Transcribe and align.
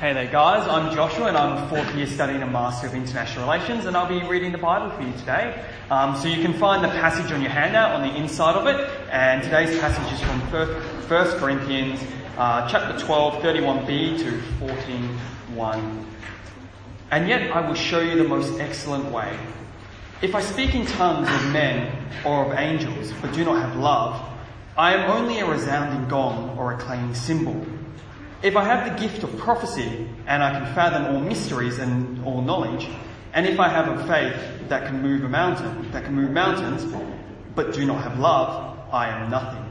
Hey 0.00 0.14
there 0.14 0.24
guys, 0.24 0.66
I'm 0.66 0.94
Joshua 0.94 1.26
and 1.26 1.36
I'm 1.36 1.68
fourth 1.68 1.94
year 1.94 2.06
studying 2.06 2.40
a 2.40 2.46
Master 2.46 2.86
of 2.86 2.94
International 2.94 3.44
Relations 3.44 3.84
and 3.84 3.94
I'll 3.94 4.08
be 4.08 4.26
reading 4.26 4.50
the 4.50 4.56
Bible 4.56 4.88
for 4.96 5.02
you 5.02 5.12
today. 5.18 5.62
Um, 5.90 6.16
so 6.16 6.26
you 6.26 6.40
can 6.40 6.54
find 6.54 6.82
the 6.82 6.88
passage 6.88 7.30
on 7.32 7.42
your 7.42 7.50
handout 7.50 7.92
on 7.92 8.08
the 8.08 8.16
inside 8.16 8.56
of 8.56 8.66
it 8.66 8.88
and 9.12 9.42
today's 9.42 9.78
passage 9.78 10.10
is 10.10 10.20
from 10.22 10.40
1 10.40 11.38
Corinthians 11.38 12.00
uh, 12.38 12.66
chapter 12.66 12.98
12, 12.98 13.42
31b 13.42 14.18
to 14.20 14.40
14.1. 14.64 16.04
And 17.10 17.28
yet 17.28 17.54
I 17.54 17.60
will 17.68 17.74
show 17.74 18.00
you 18.00 18.16
the 18.16 18.26
most 18.26 18.58
excellent 18.58 19.12
way. 19.12 19.38
If 20.22 20.34
I 20.34 20.40
speak 20.40 20.74
in 20.74 20.86
tongues 20.86 21.28
of 21.28 21.52
men 21.52 21.94
or 22.24 22.46
of 22.46 22.58
angels 22.58 23.12
but 23.20 23.34
do 23.34 23.44
not 23.44 23.60
have 23.60 23.76
love, 23.76 24.18
I 24.78 24.94
am 24.94 25.10
only 25.10 25.40
a 25.40 25.46
resounding 25.46 26.08
gong 26.08 26.56
or 26.56 26.72
a 26.72 26.78
clanging 26.78 27.14
cymbal. 27.14 27.66
If 28.42 28.56
I 28.56 28.64
have 28.64 28.90
the 28.90 29.06
gift 29.06 29.22
of 29.22 29.36
prophecy 29.36 30.08
and 30.26 30.42
I 30.42 30.50
can 30.52 30.74
fathom 30.74 31.14
all 31.14 31.20
mysteries 31.20 31.78
and 31.78 32.24
all 32.24 32.40
knowledge, 32.40 32.88
and 33.34 33.46
if 33.46 33.60
I 33.60 33.68
have 33.68 33.88
a 33.88 34.06
faith 34.06 34.68
that 34.68 34.86
can 34.86 35.02
move 35.02 35.24
a 35.24 35.28
mountain, 35.28 35.90
that 35.92 36.04
can 36.04 36.14
move 36.14 36.30
mountains, 36.30 36.84
but 37.54 37.74
do 37.74 37.84
not 37.84 38.02
have 38.02 38.18
love, 38.18 38.78
I 38.92 39.08
am 39.08 39.30
nothing. 39.30 39.66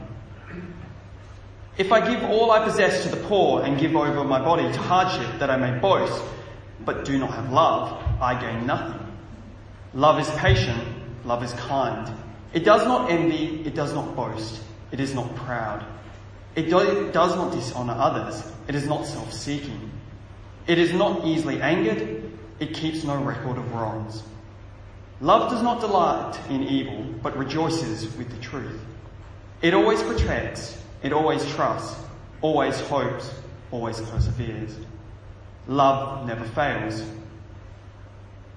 If 1.76 1.92
I 1.92 2.06
give 2.06 2.22
all 2.24 2.50
I 2.52 2.64
possess 2.64 3.02
to 3.04 3.08
the 3.08 3.16
poor 3.24 3.62
and 3.62 3.78
give 3.78 3.96
over 3.96 4.22
my 4.22 4.38
body 4.38 4.70
to 4.70 4.78
hardship 4.78 5.38
that 5.40 5.50
I 5.50 5.56
may 5.56 5.78
boast, 5.78 6.22
but 6.84 7.04
do 7.04 7.18
not 7.18 7.30
have 7.34 7.50
love, 7.52 8.02
I 8.20 8.40
gain 8.40 8.66
nothing. 8.66 9.00
Love 9.94 10.20
is 10.20 10.30
patient, 10.38 10.82
love 11.24 11.42
is 11.42 11.52
kind. 11.54 12.14
It 12.52 12.64
does 12.64 12.84
not 12.84 13.10
envy, 13.10 13.62
it 13.64 13.74
does 13.74 13.94
not 13.94 14.14
boast, 14.14 14.62
it 14.92 15.00
is 15.00 15.14
not 15.14 15.34
proud. 15.34 15.84
It 16.56 16.68
does 16.68 17.36
not 17.36 17.52
dishonour 17.52 17.94
others. 17.94 18.50
It 18.68 18.74
is 18.74 18.86
not 18.86 19.06
self-seeking. 19.06 19.90
It 20.66 20.78
is 20.78 20.92
not 20.92 21.24
easily 21.24 21.60
angered. 21.60 22.32
It 22.58 22.74
keeps 22.74 23.04
no 23.04 23.16
record 23.22 23.56
of 23.56 23.72
wrongs. 23.72 24.22
Love 25.20 25.50
does 25.50 25.62
not 25.62 25.80
delight 25.80 26.38
in 26.48 26.62
evil, 26.64 27.04
but 27.22 27.36
rejoices 27.36 28.14
with 28.16 28.30
the 28.30 28.38
truth. 28.42 28.80
It 29.62 29.74
always 29.74 30.02
protects. 30.02 30.82
It 31.02 31.12
always 31.12 31.44
trusts. 31.54 31.98
Always 32.42 32.78
hopes. 32.80 33.32
Always 33.70 34.00
perseveres. 34.00 34.76
Love 35.68 36.26
never 36.26 36.44
fails. 36.44 37.04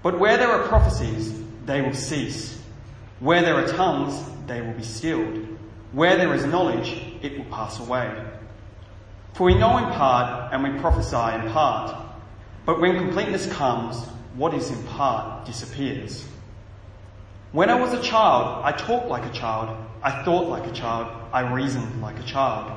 But 0.01 0.19
where 0.19 0.37
there 0.37 0.51
are 0.51 0.67
prophecies, 0.67 1.33
they 1.65 1.81
will 1.81 1.93
cease. 1.93 2.59
Where 3.19 3.41
there 3.41 3.55
are 3.55 3.67
tongues, 3.67 4.21
they 4.47 4.61
will 4.61 4.73
be 4.73 4.83
stilled. 4.83 5.47
Where 5.91 6.17
there 6.17 6.33
is 6.33 6.45
knowledge, 6.45 7.12
it 7.23 7.37
will 7.37 7.45
pass 7.45 7.79
away. 7.79 8.13
For 9.33 9.45
we 9.45 9.55
know 9.55 9.77
in 9.77 9.85
part 9.85 10.53
and 10.53 10.61
we 10.61 10.79
prophesy 10.79 11.15
in 11.15 11.51
part. 11.51 11.95
But 12.65 12.79
when 12.79 12.97
completeness 12.97 13.51
comes, 13.51 14.05
what 14.35 14.53
is 14.53 14.69
in 14.69 14.83
part 14.83 15.45
disappears. 15.45 16.25
When 17.51 17.69
I 17.69 17.79
was 17.79 17.93
a 17.93 18.01
child, 18.01 18.63
I 18.65 18.71
talked 18.71 19.07
like 19.07 19.25
a 19.25 19.33
child, 19.33 19.75
I 20.01 20.23
thought 20.23 20.49
like 20.49 20.65
a 20.69 20.73
child, 20.73 21.07
I 21.31 21.51
reasoned 21.53 22.01
like 22.01 22.19
a 22.19 22.23
child. 22.23 22.71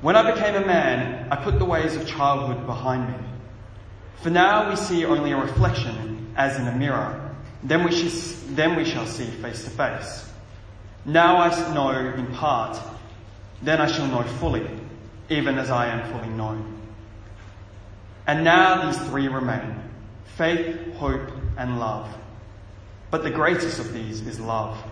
When 0.00 0.16
I 0.16 0.32
became 0.32 0.54
a 0.56 0.66
man, 0.66 1.28
I 1.30 1.36
put 1.36 1.58
the 1.58 1.64
ways 1.64 1.94
of 1.94 2.06
childhood 2.06 2.66
behind 2.66 3.08
me. 3.08 3.28
For 4.22 4.30
now 4.30 4.70
we 4.70 4.76
see 4.76 5.04
only 5.04 5.32
a 5.32 5.36
reflection 5.36 6.32
as 6.36 6.58
in 6.58 6.66
a 6.66 6.74
mirror. 6.74 7.34
Then 7.62 7.84
we, 7.84 7.92
sh- 7.92 8.34
then 8.48 8.76
we 8.76 8.84
shall 8.84 9.06
see 9.06 9.26
face 9.26 9.64
to 9.64 9.70
face. 9.70 10.28
Now 11.04 11.36
I 11.36 11.74
know 11.74 11.90
in 11.90 12.26
part, 12.34 12.78
then 13.62 13.80
I 13.80 13.90
shall 13.90 14.06
know 14.06 14.22
fully, 14.22 14.68
even 15.28 15.58
as 15.58 15.70
I 15.70 15.86
am 15.86 16.12
fully 16.12 16.28
known. 16.28 16.80
And 18.26 18.44
now 18.44 18.90
these 18.90 19.00
three 19.08 19.28
remain 19.28 19.82
faith, 20.36 20.94
hope, 20.94 21.30
and 21.56 21.78
love. 21.78 22.12
But 23.10 23.22
the 23.22 23.30
greatest 23.30 23.78
of 23.78 23.92
these 23.92 24.26
is 24.26 24.40
love. 24.40 24.82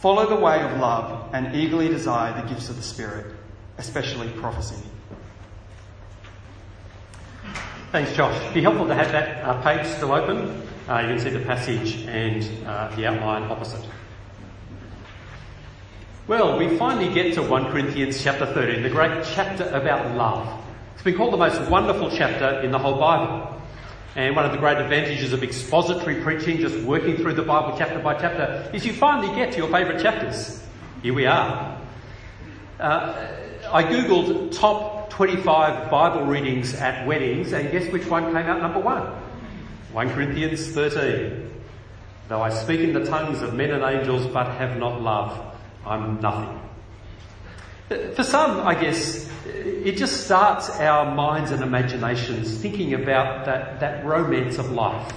Follow 0.00 0.28
the 0.28 0.36
way 0.36 0.60
of 0.62 0.78
love 0.78 1.30
and 1.32 1.54
eagerly 1.54 1.88
desire 1.88 2.40
the 2.40 2.48
gifts 2.48 2.68
of 2.68 2.76
the 2.76 2.82
Spirit, 2.82 3.34
especially 3.78 4.28
prophecy. 4.30 4.82
Thanks, 7.92 8.12
Josh. 8.14 8.38
It'd 8.42 8.54
be 8.54 8.62
helpful 8.62 8.86
to 8.88 8.94
have 8.94 9.12
that 9.12 9.42
uh, 9.42 9.62
page 9.62 9.86
still 9.86 10.12
open. 10.12 10.62
Uh, 10.88 10.98
you 11.00 11.08
can 11.08 11.18
see 11.18 11.30
the 11.30 11.40
passage 11.40 12.04
and 12.06 12.66
uh, 12.66 12.94
the 12.96 13.06
outline 13.06 13.44
opposite. 13.44 13.84
Well, 16.28 16.58
we 16.58 16.76
finally 16.76 17.14
get 17.14 17.34
to 17.34 17.42
1 17.42 17.70
Corinthians 17.70 18.20
chapter 18.20 18.46
13, 18.46 18.82
the 18.82 18.90
great 18.90 19.24
chapter 19.32 19.62
about 19.68 20.16
love. 20.16 20.60
It's 20.94 21.04
been 21.04 21.14
called 21.14 21.32
the 21.32 21.36
most 21.36 21.70
wonderful 21.70 22.10
chapter 22.10 22.62
in 22.62 22.72
the 22.72 22.80
whole 22.80 22.98
Bible. 22.98 23.62
And 24.16 24.34
one 24.34 24.44
of 24.44 24.50
the 24.50 24.58
great 24.58 24.78
advantages 24.78 25.32
of 25.32 25.44
expository 25.44 26.20
preaching, 26.22 26.58
just 26.58 26.76
working 26.80 27.16
through 27.16 27.34
the 27.34 27.44
Bible 27.44 27.76
chapter 27.78 28.00
by 28.00 28.14
chapter, 28.14 28.68
is 28.74 28.84
you 28.84 28.92
finally 28.92 29.32
get 29.36 29.52
to 29.52 29.58
your 29.58 29.68
favourite 29.68 30.02
chapters. 30.02 30.60
Here 31.00 31.14
we 31.14 31.26
are. 31.26 31.80
Uh, 32.80 33.28
I 33.72 33.84
googled 33.84 34.52
top 34.58 35.10
25 35.10 35.92
Bible 35.92 36.26
readings 36.26 36.74
at 36.74 37.06
weddings, 37.06 37.52
and 37.52 37.70
guess 37.70 37.88
which 37.92 38.06
one 38.06 38.32
came 38.32 38.46
out 38.46 38.60
number 38.60 38.80
one? 38.80 39.06
1 39.92 40.10
Corinthians 40.10 40.72
13. 40.72 41.52
Though 42.26 42.42
I 42.42 42.50
speak 42.50 42.80
in 42.80 42.94
the 42.94 43.04
tongues 43.04 43.42
of 43.42 43.54
men 43.54 43.70
and 43.70 43.84
angels 43.84 44.26
but 44.26 44.48
have 44.56 44.76
not 44.76 45.00
love, 45.00 45.55
I'm 45.86 46.20
nothing. 46.20 46.60
For 48.14 48.24
some, 48.24 48.66
I 48.66 48.74
guess, 48.74 49.30
it 49.46 49.96
just 49.96 50.24
starts 50.24 50.70
our 50.70 51.14
minds 51.14 51.52
and 51.52 51.62
imaginations 51.62 52.58
thinking 52.58 52.94
about 52.94 53.44
that, 53.46 53.78
that 53.80 54.04
romance 54.04 54.58
of 54.58 54.72
life. 54.72 55.12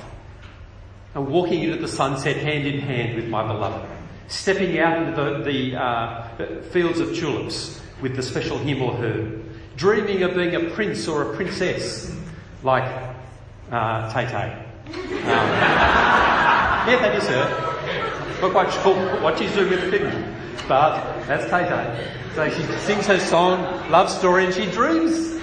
And 1.15 1.27
walking 1.27 1.63
into 1.63 1.77
the 1.77 1.87
sunset 1.87 2.37
hand 2.37 2.67
in 2.67 2.79
hand 2.79 3.15
with 3.15 3.27
my 3.27 3.45
beloved. 3.45 3.89
Stepping 4.27 4.77
out 4.77 5.01
into 5.01 5.19
the, 5.19 5.43
the 5.43 5.75
uh, 5.75 6.61
fields 6.69 6.99
of 6.99 7.15
tulips 7.15 7.81
with 8.01 8.15
the 8.15 8.21
special 8.21 8.59
him 8.59 8.83
or 8.83 8.93
her. 8.93 9.39
Dreaming 9.75 10.21
of 10.21 10.35
being 10.35 10.53
a 10.53 10.69
prince 10.69 11.07
or 11.07 11.33
a 11.33 11.35
princess 11.35 12.15
like 12.61 12.83
uh, 13.71 14.13
Tay 14.13 14.27
Tay. 14.27 14.65
Um, 14.85 14.93
yeah, 16.85 16.97
that 17.01 17.15
is 17.15 17.27
her. 17.27 18.41
Not 18.41 18.51
quite 18.51 18.71
sure 18.71 19.21
what 19.21 19.39
she's 19.39 19.53
doing 19.53 19.69
with 19.69 19.81
the 19.81 19.97
film. 19.97 20.35
But 20.69 21.25
that's 21.25 21.49
Tay 21.49 21.67
Tay. 21.67 22.13
So 22.35 22.47
she 22.51 22.61
sings 22.85 23.07
her 23.07 23.19
song, 23.19 23.89
love 23.89 24.07
story, 24.07 24.45
and 24.45 24.53
she 24.53 24.67
dreams. 24.67 25.41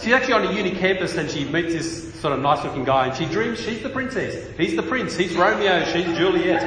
She's 0.00 0.14
actually 0.14 0.32
on 0.32 0.46
a 0.46 0.52
uni 0.54 0.70
campus 0.70 1.16
and 1.16 1.30
she 1.30 1.44
meets 1.44 1.74
this 1.74 2.14
sort 2.14 2.32
of 2.32 2.40
nice 2.40 2.64
looking 2.64 2.84
guy 2.84 3.08
and 3.08 3.16
she 3.16 3.26
dreams 3.26 3.60
she's 3.60 3.82
the 3.82 3.90
princess. 3.90 4.56
He's 4.56 4.74
the 4.74 4.82
prince. 4.82 5.16
He's 5.16 5.36
Romeo. 5.36 5.84
She's 5.92 6.06
Juliet. 6.16 6.62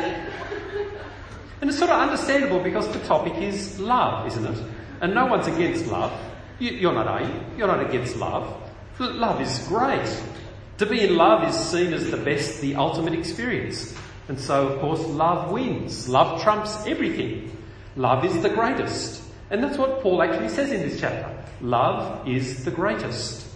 And 1.60 1.72
it's 1.72 1.80
sort 1.80 1.90
of 1.90 2.00
understandable 2.00 2.60
because 2.60 2.88
the 2.90 3.00
topic 3.00 3.34
is 3.42 3.80
love, 3.80 4.28
isn't 4.28 4.46
it? 4.46 4.64
And 5.02 5.16
no 5.16 5.26
one's 5.26 5.48
against 5.48 5.88
love. 5.88 6.14
You, 6.60 6.90
are 6.90 6.94
not, 6.94 7.08
are 7.08 7.24
you? 7.24 7.34
You're 7.58 7.68
not 7.68 7.84
against 7.84 8.16
love. 8.18 8.62
Love 9.00 9.42
is 9.42 9.68
great. 9.68 10.24
To 10.78 10.86
be 10.86 11.02
in 11.02 11.16
love 11.16 11.50
is 11.50 11.56
seen 11.56 11.94
as 11.94 12.12
the 12.12 12.18
best, 12.18 12.62
the 12.62 12.76
ultimate 12.76 13.14
experience. 13.14 13.96
And 14.28 14.40
so, 14.40 14.68
of 14.68 14.82
course, 14.82 15.00
love 15.00 15.52
wins. 15.52 16.08
Love 16.08 16.44
trumps 16.44 16.86
everything. 16.86 17.57
Love 17.98 18.24
is 18.24 18.42
the 18.42 18.50
greatest. 18.50 19.24
And 19.50 19.64
that's 19.64 19.78
what 19.78 20.02
Paul 20.02 20.22
actually 20.22 20.50
says 20.50 20.72
in 20.72 20.82
this 20.82 21.00
chapter. 21.00 21.36
Love 21.62 22.28
is 22.28 22.64
the 22.64 22.72
greatest. 22.72 23.48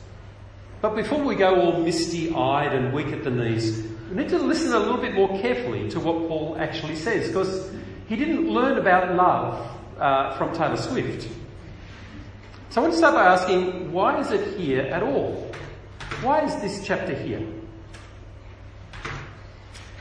But 0.82 0.96
before 0.96 1.24
we 1.24 1.36
go 1.36 1.62
all 1.62 1.84
misty 1.84 2.34
eyed 2.34 2.74
and 2.74 2.92
weak 2.92 3.08
at 3.08 3.24
the 3.24 3.30
knees, 3.30 3.88
we 4.10 4.16
need 4.16 4.30
to 4.30 4.40
listen 4.40 4.74
a 4.74 4.80
little 4.80 4.98
bit 4.98 5.14
more 5.14 5.30
carefully 5.40 5.88
to 5.92 6.00
what 6.00 6.28
Paul 6.28 6.58
actually 6.60 6.96
says, 6.96 7.28
because 7.28 7.72
he 8.08 8.16
didn't 8.16 8.50
learn 8.50 8.80
about 8.80 9.16
love 9.16 9.78
uh, 10.00 10.36
from 10.38 10.54
Taylor 10.54 10.78
Swift. 10.78 11.30
So 12.72 12.82
I 12.82 12.84
want 12.84 12.94
to 12.94 12.98
start 12.98 13.14
by 13.14 13.26
asking, 13.26 13.92
why 13.92 14.20
is 14.20 14.32
it 14.32 14.58
here 14.58 14.82
at 14.82 15.04
all? 15.04 15.52
Why 16.22 16.44
is 16.46 16.56
this 16.62 16.86
chapter 16.86 17.14
here? 17.14 17.46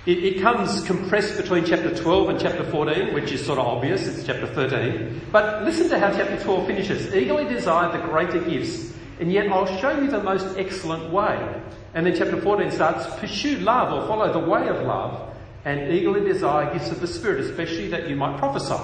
It, 0.07 0.25
it, 0.25 0.41
comes 0.41 0.83
compressed 0.85 1.37
between 1.37 1.67
chapter 1.67 1.95
12 1.95 2.31
and 2.31 2.41
chapter 2.41 2.65
14, 2.65 3.13
which 3.13 3.33
is 3.33 3.45
sort 3.45 3.59
of 3.59 3.67
obvious, 3.67 4.07
it's 4.07 4.25
chapter 4.27 4.47
13. 4.47 5.21
But 5.31 5.63
listen 5.65 5.91
to 5.91 5.99
how 5.99 6.11
chapter 6.11 6.43
12 6.43 6.67
finishes. 6.67 7.15
Eagerly 7.15 7.45
desire 7.45 7.93
the 7.93 8.07
greater 8.07 8.41
gifts, 8.41 8.95
and 9.21 9.31
yet 9.31 9.53
I'll 9.53 9.67
show 9.79 10.01
you 10.01 10.11
the 10.11 10.23
most 10.23 10.57
excellent 10.57 11.13
way. 11.13 11.63
And 11.93 12.07
then 12.07 12.17
chapter 12.17 12.41
14 12.41 12.71
starts, 12.71 13.15
pursue 13.21 13.59
love 13.59 13.93
or 13.93 14.09
follow 14.09 14.33
the 14.33 14.49
way 14.49 14.69
of 14.69 14.87
love, 14.87 15.35
and 15.67 15.93
eagerly 15.93 16.27
desire 16.27 16.73
gifts 16.73 16.91
of 16.91 17.01
the 17.01 17.07
Spirit, 17.07 17.41
especially 17.41 17.89
that 17.89 18.09
you 18.09 18.17
might 18.17 18.39
prophesy. 18.39 18.83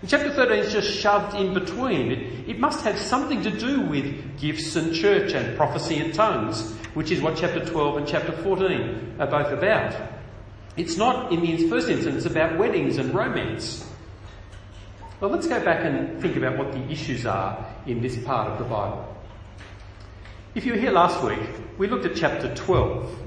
And 0.00 0.08
chapter 0.08 0.32
13 0.32 0.58
is 0.60 0.72
just 0.72 0.88
shoved 0.88 1.34
in 1.34 1.54
between. 1.54 2.12
It, 2.12 2.50
it 2.50 2.58
must 2.60 2.84
have 2.84 2.96
something 2.96 3.42
to 3.42 3.50
do 3.50 3.80
with 3.80 4.38
gifts 4.38 4.76
and 4.76 4.94
church 4.94 5.32
and 5.32 5.56
prophecy 5.56 5.98
and 5.98 6.14
tongues, 6.14 6.72
which 6.94 7.10
is 7.10 7.20
what 7.20 7.36
chapter 7.36 7.64
12 7.64 7.96
and 7.96 8.06
chapter 8.06 8.30
14 8.30 9.16
are 9.18 9.26
both 9.26 9.52
about. 9.52 10.21
It's 10.76 10.96
not, 10.96 11.32
in 11.32 11.42
the 11.42 11.68
first 11.68 11.88
instance, 11.88 12.24
about 12.24 12.58
weddings 12.58 12.96
and 12.96 13.14
romance. 13.14 13.86
Well, 15.20 15.30
let's 15.30 15.46
go 15.46 15.62
back 15.62 15.84
and 15.84 16.20
think 16.20 16.36
about 16.36 16.56
what 16.56 16.72
the 16.72 16.82
issues 16.90 17.26
are 17.26 17.64
in 17.86 18.00
this 18.00 18.16
part 18.24 18.48
of 18.48 18.58
the 18.58 18.64
Bible. 18.64 19.06
If 20.54 20.64
you 20.66 20.72
were 20.72 20.78
here 20.78 20.90
last 20.90 21.22
week, 21.22 21.40
we 21.78 21.88
looked 21.88 22.06
at 22.06 22.16
chapter 22.16 22.54
12. 22.54 23.18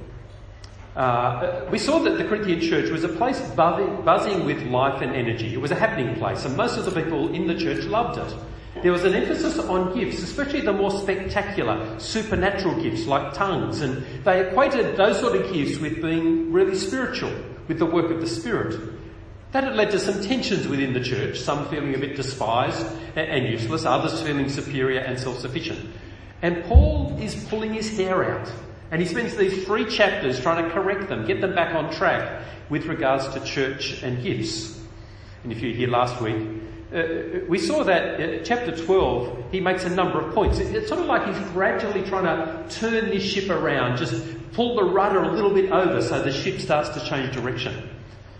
Uh, 0.95 1.65
we 1.69 1.77
saw 1.77 1.99
that 1.99 2.17
the 2.17 2.23
Corinthian 2.23 2.61
church 2.61 2.89
was 2.89 3.03
a 3.03 3.09
place 3.09 3.39
buzzing 3.51 4.45
with 4.45 4.63
life 4.63 5.01
and 5.01 5.15
energy. 5.15 5.53
It 5.53 5.61
was 5.61 5.71
a 5.71 5.75
happening 5.75 6.15
place, 6.15 6.45
and 6.45 6.57
most 6.57 6.77
of 6.77 6.85
the 6.85 6.91
people 6.91 7.33
in 7.33 7.47
the 7.47 7.55
church 7.55 7.85
loved 7.85 8.17
it. 8.17 8.37
There 8.85 8.91
was 8.91 9.03
an 9.03 9.15
emphasis 9.15 9.57
on 9.57 9.97
gifts, 9.97 10.21
especially 10.21 10.61
the 10.61 10.71
more 10.71 10.91
spectacular, 10.91 11.99
supernatural 11.99 12.79
gifts 12.83 13.07
like 13.07 13.33
tongues, 13.33 13.81
and 13.81 14.05
they 14.23 14.47
equated 14.47 14.95
those 14.95 15.19
sort 15.19 15.35
of 15.35 15.51
gifts 15.51 15.79
with 15.79 16.03
being 16.03 16.53
really 16.53 16.75
spiritual, 16.75 17.33
with 17.67 17.79
the 17.79 17.87
work 17.87 18.11
of 18.11 18.21
the 18.21 18.27
Spirit. 18.27 18.79
That 19.53 19.63
had 19.63 19.75
led 19.75 19.89
to 19.89 19.99
some 19.99 20.21
tensions 20.21 20.67
within 20.67 20.93
the 20.93 20.99
church, 20.99 21.39
some 21.39 21.67
feeling 21.69 21.95
a 21.95 21.97
bit 21.97 22.15
despised 22.15 22.85
and 23.15 23.47
useless, 23.47 23.85
others 23.85 24.21
feeling 24.21 24.49
superior 24.49 24.99
and 24.99 25.19
self-sufficient. 25.19 25.83
And 26.43 26.63
Paul 26.65 27.17
is 27.19 27.33
pulling 27.45 27.73
his 27.73 27.97
hair 27.97 28.37
out, 28.37 28.51
and 28.91 29.01
he 29.01 29.07
spends 29.07 29.35
these 29.35 29.65
three 29.65 29.85
chapters 29.85 30.39
trying 30.39 30.63
to 30.63 30.69
correct 30.69 31.09
them, 31.09 31.25
get 31.25 31.41
them 31.41 31.55
back 31.55 31.73
on 31.73 31.91
track 31.91 32.43
with 32.69 32.85
regards 32.85 33.27
to 33.29 33.43
church 33.43 34.03
and 34.03 34.21
gifts. 34.21 34.79
And 35.41 35.51
if 35.51 35.59
you 35.63 35.69
were 35.69 35.75
here 35.75 35.89
last 35.89 36.21
week, 36.21 36.61
uh, 36.95 37.45
we 37.47 37.59
saw 37.59 37.83
that 37.83 38.21
uh, 38.21 38.43
chapter 38.43 38.75
12, 38.75 39.51
he 39.51 39.59
makes 39.59 39.83
a 39.83 39.89
number 39.89 40.21
of 40.21 40.33
points. 40.33 40.59
It, 40.59 40.73
it's 40.73 40.87
sort 40.87 41.01
of 41.01 41.07
like 41.07 41.27
he's 41.27 41.49
gradually 41.49 42.03
trying 42.03 42.23
to 42.23 42.75
turn 42.75 43.09
this 43.09 43.23
ship 43.23 43.49
around, 43.49 43.97
just 43.97 44.23
pull 44.53 44.75
the 44.75 44.83
rudder 44.83 45.21
a 45.21 45.31
little 45.31 45.53
bit 45.53 45.71
over 45.71 46.01
so 46.01 46.21
the 46.21 46.31
ship 46.31 46.61
starts 46.61 46.89
to 46.89 47.05
change 47.05 47.33
direction. 47.33 47.89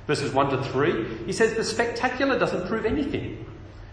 Verses 0.08 0.32
1 0.32 0.50
to 0.52 0.64
3, 0.64 1.26
he 1.26 1.34
says 1.34 1.56
the 1.56 1.64
spectacular 1.64 2.40
doesn't 2.40 2.68
prove 2.68 2.86
anything. 2.86 3.46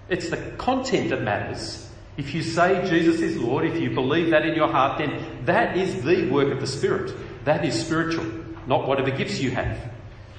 It's 0.08 0.30
the 0.30 0.36
content 0.58 1.10
that 1.10 1.22
matters. 1.22 1.88
If 2.16 2.34
you 2.34 2.42
say 2.42 2.86
Jesus 2.88 3.20
is 3.20 3.38
Lord, 3.38 3.64
if 3.64 3.80
you 3.80 3.90
believe 3.90 4.30
that 4.30 4.44
in 4.44 4.54
your 4.54 4.68
heart, 4.68 4.98
then 4.98 5.44
that 5.46 5.76
is 5.76 6.02
the 6.02 6.28
work 6.30 6.52
of 6.52 6.60
the 6.60 6.66
Spirit. 6.66 7.12
That 7.44 7.64
is 7.64 7.84
spiritual, 7.84 8.26
not 8.66 8.86
whatever 8.86 9.10
gifts 9.10 9.40
you 9.40 9.50
have. 9.52 9.76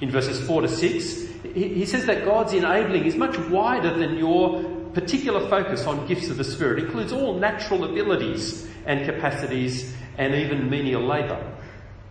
In 0.00 0.10
verses 0.10 0.44
4 0.46 0.62
to 0.62 0.68
6, 0.68 1.22
he 1.54 1.86
says 1.86 2.06
that 2.06 2.24
God's 2.24 2.52
enabling 2.52 3.04
is 3.04 3.16
much 3.16 3.38
wider 3.48 3.96
than 3.96 4.18
your 4.18 4.62
particular 4.92 5.48
focus 5.48 5.86
on 5.86 6.06
gifts 6.06 6.28
of 6.28 6.36
the 6.36 6.44
Spirit. 6.44 6.78
It 6.78 6.86
includes 6.86 7.12
all 7.12 7.38
natural 7.38 7.84
abilities 7.84 8.68
and 8.86 9.04
capacities 9.04 9.94
and 10.18 10.34
even 10.34 10.70
menial 10.70 11.02
labour. 11.02 11.52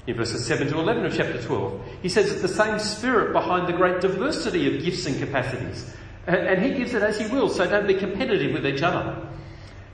In 0.05 0.15
verses 0.15 0.45
7 0.45 0.67
to 0.67 0.79
11 0.79 1.05
of 1.05 1.15
chapter 1.15 1.41
12, 1.41 1.81
he 2.01 2.09
says 2.09 2.29
it's 2.31 2.41
the 2.41 2.47
same 2.47 2.77
Spirit 2.79 3.31
behind 3.31 3.67
the 3.67 3.73
great 3.73 4.01
diversity 4.01 4.75
of 4.75 4.83
gifts 4.83 5.05
and 5.05 5.17
capacities. 5.17 5.93
And 6.27 6.61
he 6.61 6.73
gives 6.73 6.93
it 6.93 7.01
as 7.01 7.19
he 7.19 7.27
will, 7.27 7.49
so 7.49 7.69
don't 7.69 7.87
be 7.87 7.95
competitive 7.95 8.53
with 8.53 8.65
each 8.65 8.81
other. 8.81 9.27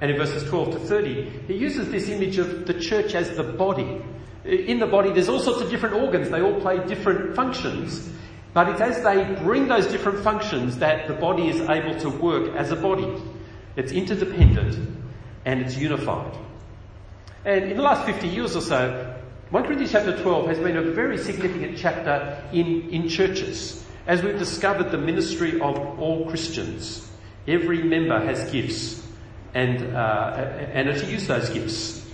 And 0.01 0.11
in 0.11 0.17
verses 0.17 0.47
12 0.49 0.71
to 0.71 0.79
30, 0.79 1.43
he 1.47 1.55
uses 1.55 1.91
this 1.91 2.09
image 2.09 2.37
of 2.37 2.65
the 2.65 2.73
church 2.73 3.13
as 3.13 3.35
the 3.35 3.43
body. 3.43 4.01
In 4.45 4.79
the 4.79 4.87
body, 4.87 5.11
there's 5.11 5.29
all 5.29 5.39
sorts 5.39 5.61
of 5.61 5.69
different 5.69 5.95
organs. 5.95 6.29
They 6.29 6.41
all 6.41 6.59
play 6.61 6.85
different 6.87 7.35
functions. 7.35 8.09
But 8.53 8.69
it's 8.69 8.81
as 8.81 9.03
they 9.03 9.35
bring 9.43 9.67
those 9.67 9.87
different 9.87 10.23
functions 10.23 10.77
that 10.79 11.07
the 11.07 11.13
body 11.13 11.49
is 11.49 11.61
able 11.69 11.99
to 11.99 12.09
work 12.09 12.55
as 12.55 12.71
a 12.71 12.75
body. 12.75 13.21
It's 13.75 13.91
interdependent 13.91 14.97
and 15.45 15.61
it's 15.61 15.77
unified. 15.77 16.37
And 17.45 17.65
in 17.65 17.77
the 17.77 17.83
last 17.83 18.05
50 18.05 18.27
years 18.27 18.55
or 18.55 18.61
so, 18.61 19.15
1 19.51 19.63
Corinthians 19.63 19.91
chapter 19.91 20.21
12 20.21 20.47
has 20.47 20.59
been 20.59 20.77
a 20.77 20.83
very 20.83 21.17
significant 21.17 21.77
chapter 21.77 22.43
in, 22.51 22.89
in 22.89 23.07
churches 23.07 23.85
as 24.07 24.23
we've 24.23 24.39
discovered 24.39 24.91
the 24.91 24.97
ministry 24.97 25.59
of 25.61 25.77
all 25.99 26.27
Christians. 26.29 27.09
Every 27.47 27.83
member 27.83 28.19
has 28.19 28.51
gifts 28.51 29.05
and, 29.53 29.95
uh, 29.95 30.33
and 30.73 30.89
are 30.89 30.99
to 30.99 31.05
use 31.05 31.27
those 31.27 31.49
gifts. 31.49 32.08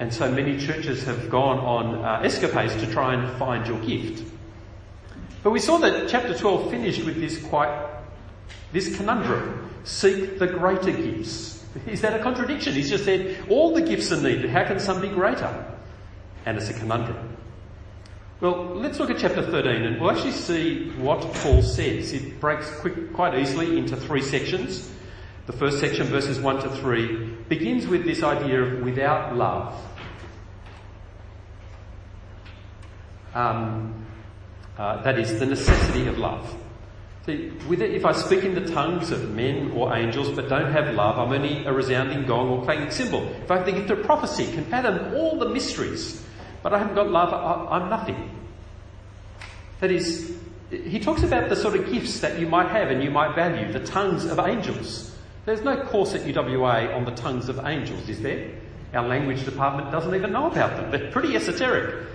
And 0.00 0.12
so 0.12 0.30
many 0.30 0.58
churches 0.58 1.04
have 1.04 1.28
gone 1.28 1.58
on 1.58 2.02
uh, 2.02 2.22
escapades 2.24 2.74
to 2.76 2.90
try 2.90 3.14
and 3.14 3.38
find 3.38 3.66
your 3.66 3.78
gift. 3.80 4.24
But 5.42 5.50
we 5.50 5.60
saw 5.60 5.76
that 5.78 6.08
chapter 6.08 6.36
12 6.36 6.70
finished 6.70 7.04
with 7.04 7.20
this 7.20 7.42
quite, 7.44 7.88
this 8.72 8.96
conundrum. 8.96 9.70
Seek 9.84 10.38
the 10.38 10.46
greater 10.46 10.90
gifts. 10.90 11.64
Is 11.86 12.00
that 12.00 12.18
a 12.18 12.22
contradiction? 12.22 12.74
He's 12.74 12.90
just 12.90 13.04
said 13.04 13.44
all 13.48 13.74
the 13.74 13.82
gifts 13.82 14.10
are 14.10 14.20
needed. 14.20 14.50
How 14.50 14.64
can 14.64 14.80
some 14.80 15.00
be 15.00 15.08
greater? 15.08 15.66
And 16.46 16.56
it's 16.56 16.70
a 16.70 16.74
conundrum. 16.74 17.36
Well, 18.40 18.74
let's 18.74 18.98
look 18.98 19.10
at 19.10 19.18
chapter 19.18 19.42
13 19.42 19.82
and 19.82 20.00
we'll 20.00 20.12
actually 20.12 20.32
see 20.32 20.90
what 20.92 21.20
Paul 21.34 21.60
says. 21.60 22.14
It 22.14 22.40
breaks 22.40 22.70
quick, 22.80 23.12
quite 23.12 23.38
easily 23.38 23.76
into 23.76 23.96
three 23.96 24.22
sections. 24.22 24.90
The 25.46 25.52
first 25.52 25.80
section, 25.80 26.06
verses 26.06 26.38
1 26.40 26.62
to 26.62 26.70
3, 26.70 27.36
begins 27.48 27.86
with 27.86 28.04
this 28.04 28.22
idea 28.22 28.62
of 28.62 28.82
without 28.82 29.36
love. 29.36 29.74
Um, 33.34 34.06
uh, 34.78 35.02
that 35.02 35.18
is 35.18 35.38
the 35.38 35.46
necessity 35.46 36.06
of 36.06 36.18
love. 36.18 36.56
See, 37.26 37.52
with 37.68 37.82
it, 37.82 37.90
if 37.90 38.06
I 38.06 38.12
speak 38.12 38.44
in 38.44 38.54
the 38.54 38.66
tongues 38.72 39.10
of 39.10 39.30
men 39.30 39.72
or 39.72 39.94
angels 39.94 40.30
but 40.30 40.48
don't 40.48 40.72
have 40.72 40.94
love, 40.94 41.18
I'm 41.18 41.32
only 41.32 41.66
a 41.66 41.72
resounding 41.72 42.24
gong 42.24 42.48
or 42.48 42.64
clanging 42.64 42.90
cymbal. 42.90 43.22
If 43.42 43.50
I 43.50 43.58
have 43.58 43.66
the 43.66 43.92
of 43.92 44.04
prophecy, 44.04 44.50
can 44.52 44.64
fathom 44.64 45.14
all 45.14 45.38
the 45.38 45.50
mysteries, 45.50 46.24
but 46.62 46.72
I 46.72 46.78
haven't 46.78 46.94
got 46.94 47.10
love, 47.10 47.32
I, 47.34 47.76
I'm 47.76 47.90
nothing. 47.90 48.30
That 49.80 49.90
is, 49.90 50.34
he 50.70 50.98
talks 50.98 51.22
about 51.22 51.50
the 51.50 51.56
sort 51.56 51.74
of 51.74 51.90
gifts 51.92 52.20
that 52.20 52.38
you 52.38 52.48
might 52.48 52.70
have 52.70 52.90
and 52.90 53.02
you 53.02 53.10
might 53.10 53.34
value, 53.34 53.70
the 53.70 53.84
tongues 53.84 54.24
of 54.24 54.38
angels. 54.38 55.14
There's 55.44 55.62
no 55.62 55.84
course 55.84 56.14
at 56.14 56.22
UWA 56.22 56.96
on 56.96 57.04
the 57.04 57.12
tongues 57.12 57.50
of 57.50 57.60
angels, 57.66 58.08
is 58.08 58.20
there? 58.22 58.50
Our 58.94 59.06
language 59.06 59.44
department 59.44 59.90
doesn't 59.90 60.14
even 60.14 60.32
know 60.32 60.46
about 60.46 60.76
them. 60.76 60.90
They're 60.90 61.10
pretty 61.10 61.36
esoteric 61.36 62.06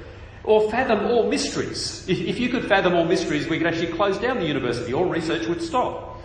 or 0.46 0.70
fathom 0.70 1.06
all 1.08 1.28
mysteries. 1.30 2.08
If, 2.08 2.40
you 2.40 2.50
could 2.50 2.66
fathom 2.66 2.94
all 2.94 3.06
mysteries, 3.06 3.48
we 3.48 3.58
could 3.58 3.68
actually 3.68 3.94
close 3.94 4.18
down 4.18 4.38
the 4.40 4.46
university. 4.46 4.94
All 4.94 5.06
research 5.06 5.48
would 5.48 5.62
stop. 5.62 6.22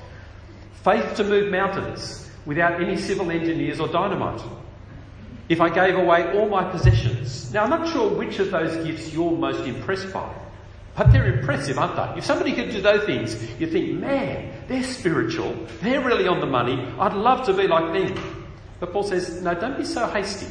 Faith 0.84 1.16
to 1.16 1.24
move 1.24 1.50
mountains 1.50 2.30
without 2.46 2.82
any 2.82 2.96
civil 2.96 3.30
engineers 3.30 3.80
or 3.80 3.88
dynamite. 3.88 4.40
If 5.48 5.60
I 5.60 5.68
gave 5.68 5.96
away 5.96 6.38
all 6.38 6.48
my 6.48 6.70
possessions. 6.70 7.52
Now 7.52 7.64
I'm 7.64 7.70
not 7.70 7.88
sure 7.88 8.08
which 8.14 8.38
of 8.38 8.50
those 8.50 8.84
gifts 8.86 9.12
you're 9.12 9.32
most 9.32 9.66
impressed 9.66 10.12
by. 10.12 10.32
But 10.96 11.12
they're 11.12 11.38
impressive, 11.38 11.78
aren't 11.78 11.96
they? 11.96 12.18
If 12.18 12.24
somebody 12.24 12.52
could 12.52 12.70
do 12.70 12.80
those 12.82 13.04
things, 13.04 13.34
you 13.58 13.66
think, 13.66 13.98
man, 13.98 14.52
they're 14.68 14.82
spiritual. 14.82 15.56
They're 15.80 16.00
really 16.00 16.26
on 16.26 16.40
the 16.40 16.46
money. 16.46 16.80
I'd 16.98 17.14
love 17.14 17.46
to 17.46 17.52
be 17.52 17.66
like 17.66 17.92
them. 17.92 18.46
But 18.80 18.92
Paul 18.92 19.04
says, 19.04 19.40
no, 19.42 19.54
don't 19.54 19.78
be 19.78 19.84
so 19.84 20.06
hasty. 20.08 20.46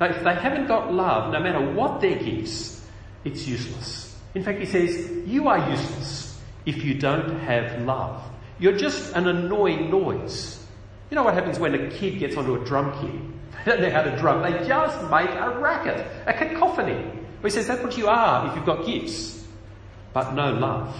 Now, 0.00 0.06
if 0.06 0.22
they 0.22 0.34
haven't 0.34 0.66
got 0.66 0.92
love, 0.92 1.32
no 1.32 1.40
matter 1.40 1.60
what 1.72 2.00
their 2.00 2.16
gifts, 2.16 2.84
it's 3.24 3.46
useless. 3.46 4.16
In 4.34 4.44
fact, 4.44 4.60
he 4.60 4.66
says, 4.66 5.10
you 5.26 5.48
are 5.48 5.70
useless 5.70 6.38
if 6.66 6.84
you 6.84 6.94
don't 6.94 7.40
have 7.40 7.82
love. 7.82 8.22
You're 8.60 8.76
just 8.76 9.14
an 9.14 9.26
annoying 9.26 9.90
noise. 9.90 10.64
You 11.10 11.16
know 11.16 11.24
what 11.24 11.34
happens 11.34 11.58
when 11.58 11.74
a 11.74 11.90
kid 11.90 12.18
gets 12.18 12.36
onto 12.36 12.60
a 12.60 12.64
drum 12.64 12.92
kit? 13.00 13.20
They 13.64 13.72
don't 13.72 13.82
know 13.82 13.90
how 13.90 14.02
to 14.02 14.16
drum. 14.16 14.42
They 14.42 14.66
just 14.66 15.02
make 15.10 15.30
a 15.30 15.58
racket, 15.58 16.06
a 16.26 16.32
cacophony. 16.32 17.10
He 17.42 17.50
says 17.50 17.66
that's 17.66 17.82
what 17.82 17.96
you 17.96 18.08
are 18.08 18.48
if 18.48 18.56
you've 18.56 18.64
got 18.64 18.86
gifts, 18.86 19.44
but 20.12 20.32
no 20.34 20.52
love. 20.52 20.96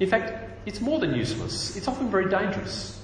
In 0.00 0.08
fact, 0.08 0.50
it's 0.66 0.80
more 0.80 0.98
than 0.98 1.14
useless. 1.14 1.76
It's 1.76 1.88
often 1.88 2.10
very 2.10 2.28
dangerous. 2.28 3.00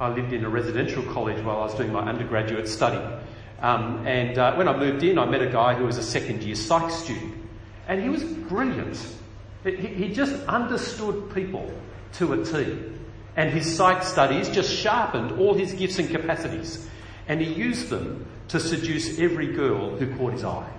I 0.00 0.08
lived 0.08 0.32
in 0.32 0.46
a 0.46 0.48
residential 0.48 1.02
college 1.02 1.44
while 1.44 1.58
I 1.58 1.64
was 1.66 1.74
doing 1.74 1.92
my 1.92 2.00
undergraduate 2.00 2.66
study. 2.66 2.98
Um, 3.60 4.06
and 4.06 4.38
uh, 4.38 4.54
when 4.54 4.66
I 4.66 4.74
moved 4.74 5.02
in, 5.02 5.18
I 5.18 5.26
met 5.26 5.42
a 5.42 5.50
guy 5.50 5.74
who 5.74 5.84
was 5.84 5.98
a 5.98 6.02
second 6.02 6.42
year 6.42 6.54
psych 6.54 6.90
student. 6.90 7.34
And 7.86 8.02
he 8.02 8.08
was 8.08 8.24
brilliant. 8.24 8.98
He, 9.62 9.76
he 9.76 10.08
just 10.08 10.32
understood 10.46 11.34
people 11.34 11.70
to 12.14 12.32
a 12.32 12.42
T. 12.42 12.78
And 13.36 13.50
his 13.50 13.76
psych 13.76 14.02
studies 14.02 14.48
just 14.48 14.74
sharpened 14.74 15.38
all 15.38 15.52
his 15.52 15.74
gifts 15.74 15.98
and 15.98 16.08
capacities. 16.08 16.88
And 17.28 17.38
he 17.42 17.52
used 17.52 17.90
them 17.90 18.26
to 18.48 18.58
seduce 18.58 19.18
every 19.18 19.52
girl 19.52 19.96
who 19.98 20.16
caught 20.16 20.32
his 20.32 20.44
eye. 20.44 20.72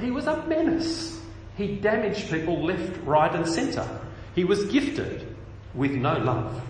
He 0.00 0.10
was 0.10 0.26
a 0.26 0.46
menace. 0.46 1.20
He 1.58 1.76
damaged 1.76 2.30
people 2.30 2.64
left, 2.64 2.96
right, 3.04 3.34
and 3.34 3.46
centre. 3.46 3.86
He 4.34 4.44
was 4.44 4.64
gifted 4.64 5.36
with 5.74 5.92
no 5.92 6.16
love. 6.16 6.62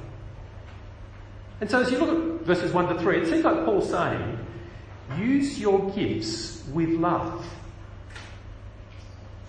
And 1.61 1.71
so 1.71 1.83
as 1.83 1.91
you 1.91 1.99
look 1.99 2.09
at 2.11 2.47
verses 2.47 2.73
1 2.73 2.95
to 2.95 3.01
3, 3.01 3.23
it 3.23 3.29
seems 3.29 3.45
like 3.45 3.65
Paul's 3.65 3.91
saying, 3.91 4.39
use 5.19 5.59
your 5.59 5.91
gifts 5.91 6.65
with 6.73 6.89
love. 6.91 7.45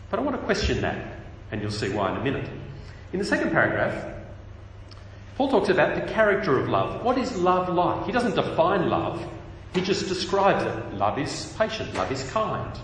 But 0.09 0.19
I 0.19 0.23
want 0.23 0.37
to 0.37 0.45
question 0.45 0.81
that, 0.81 1.19
and 1.51 1.61
you'll 1.61 1.71
see 1.71 1.89
why 1.89 2.11
in 2.11 2.17
a 2.17 2.23
minute. 2.23 2.49
In 3.13 3.19
the 3.19 3.25
second 3.25 3.51
paragraph, 3.51 4.13
Paul 5.37 5.49
talks 5.49 5.69
about 5.69 5.95
the 5.95 6.11
character 6.11 6.59
of 6.59 6.67
love. 6.67 7.03
What 7.03 7.17
is 7.17 7.37
love 7.37 7.69
like? 7.69 8.05
He 8.05 8.11
doesn't 8.11 8.35
define 8.35 8.89
love, 8.89 9.25
he 9.73 9.79
just 9.79 10.07
describes 10.09 10.65
it. 10.65 10.95
Love 10.95 11.17
is 11.17 11.55
patient, 11.57 11.93
love 11.93 12.11
is 12.11 12.29
kind. 12.31 12.77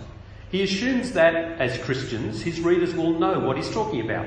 He 0.50 0.64
assumes 0.64 1.12
that, 1.12 1.36
as 1.60 1.78
Christians, 1.80 2.42
his 2.42 2.62
readers 2.62 2.96
will 2.96 3.20
know 3.20 3.40
what 3.40 3.58
he's 3.58 3.70
talking 3.70 4.00
about. 4.00 4.26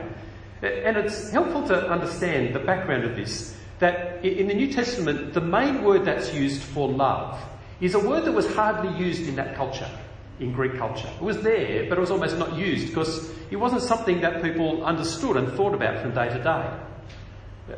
And 0.61 0.99
it's 0.99 1.31
helpful 1.31 1.67
to 1.69 1.89
understand 1.89 2.55
the 2.55 2.59
background 2.59 3.05
of 3.05 3.17
this 3.17 3.57
that 3.81 4.25
in 4.25 4.47
the 4.47 4.55
New 4.55 4.73
Testament, 4.73 5.35
the 5.35 5.41
main 5.41 5.83
word 5.83 6.05
that's 6.05 6.33
used 6.33 6.63
for 6.63 6.89
love 6.89 7.41
is 7.81 7.95
a 7.95 7.99
word 7.99 8.25
that 8.25 8.33
was 8.33 8.47
hardly 8.55 8.97
used 9.03 9.27
in 9.27 9.37
that 9.37 9.57
culture, 9.57 9.91
in 10.39 10.53
Greek 10.53 10.77
culture. 10.77 11.09
It 11.09 11.23
was 11.23 11.41
there, 11.43 11.89
but 11.89 11.99
it 11.99 12.01
was 12.01 12.11
almost 12.11 12.39
not 12.39 12.55
used 12.55 12.89
because 12.89 13.31
it 13.51 13.57
wasn't 13.57 13.83
something 13.83 14.21
that 14.21 14.43
people 14.43 14.85
understood 14.85 15.37
and 15.37 15.51
thought 15.55 15.75
about 15.75 16.03
from 16.03 16.15
day 16.15 16.29
to 16.29 16.43
day. 16.43 16.71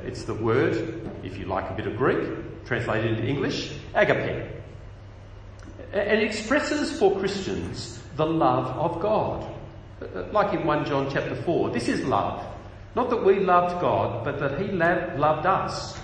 It's 0.06 0.24
the 0.24 0.34
word, 0.34 1.08
if 1.22 1.38
you 1.38 1.46
like 1.46 1.70
a 1.70 1.74
bit 1.74 1.86
of 1.86 1.96
Greek, 1.96 2.64
translated 2.64 3.12
into 3.12 3.24
English, 3.24 3.72
agape. 3.94 4.48
And 5.92 6.20
it 6.20 6.24
expresses 6.24 6.98
for 6.98 7.18
Christians 7.18 8.02
the 8.16 8.26
love 8.26 8.66
of 8.76 9.00
God. 9.00 9.54
Uh, 10.00 10.18
uh, 10.18 10.28
like 10.32 10.52
in 10.54 10.66
1 10.66 10.86
John 10.86 11.10
chapter 11.10 11.34
4, 11.34 11.70
this 11.70 11.88
is 11.88 12.04
love. 12.04 12.44
Not 12.94 13.10
that 13.10 13.24
we 13.24 13.40
loved 13.40 13.80
God, 13.80 14.24
but 14.24 14.38
that 14.40 14.60
He 14.60 14.68
loved 14.68 15.46
us 15.46 15.98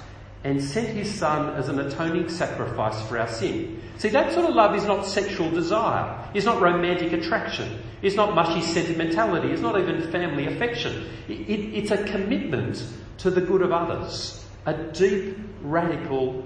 and 0.45 0.63
sent 0.63 0.89
His 0.89 1.13
Son 1.13 1.55
as 1.57 1.69
an 1.69 1.79
atoning 1.81 2.29
sacrifice 2.29 3.01
for 3.09 3.19
our 3.19 3.29
sin. 3.29 3.83
See, 3.99 4.09
that 4.11 4.33
sort 4.33 4.49
of 4.49 4.55
love 4.55 4.77
is 4.77 4.85
not 4.85 5.05
sexual 5.05 5.51
desire. 5.51 6.31
It's 6.33 6.47
not 6.47 6.61
romantic 6.61 7.13
attraction. 7.13 7.81
It's 8.01 8.15
not 8.15 8.35
mushy 8.35 8.63
sentimentality. 8.63 9.49
It's 9.49 9.61
not 9.61 9.79
even 9.79 10.11
family 10.13 10.47
affection. 10.47 11.07
It, 11.29 11.41
it, 11.41 11.77
it's 11.77 11.91
a 11.91 12.05
commitment 12.05 12.85
to 13.19 13.31
the 13.31 13.41
good 13.41 13.63
of 13.63 13.73
others. 13.73 14.45
A 14.67 14.75
deep, 14.75 15.37
radical, 15.63 16.45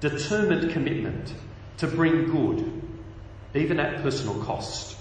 determined 0.00 0.70
commitment 0.72 1.32
to 1.78 1.86
bring 1.86 2.30
good, 2.30 2.82
even 3.54 3.80
at 3.80 4.02
personal 4.02 4.42
cost. 4.44 4.98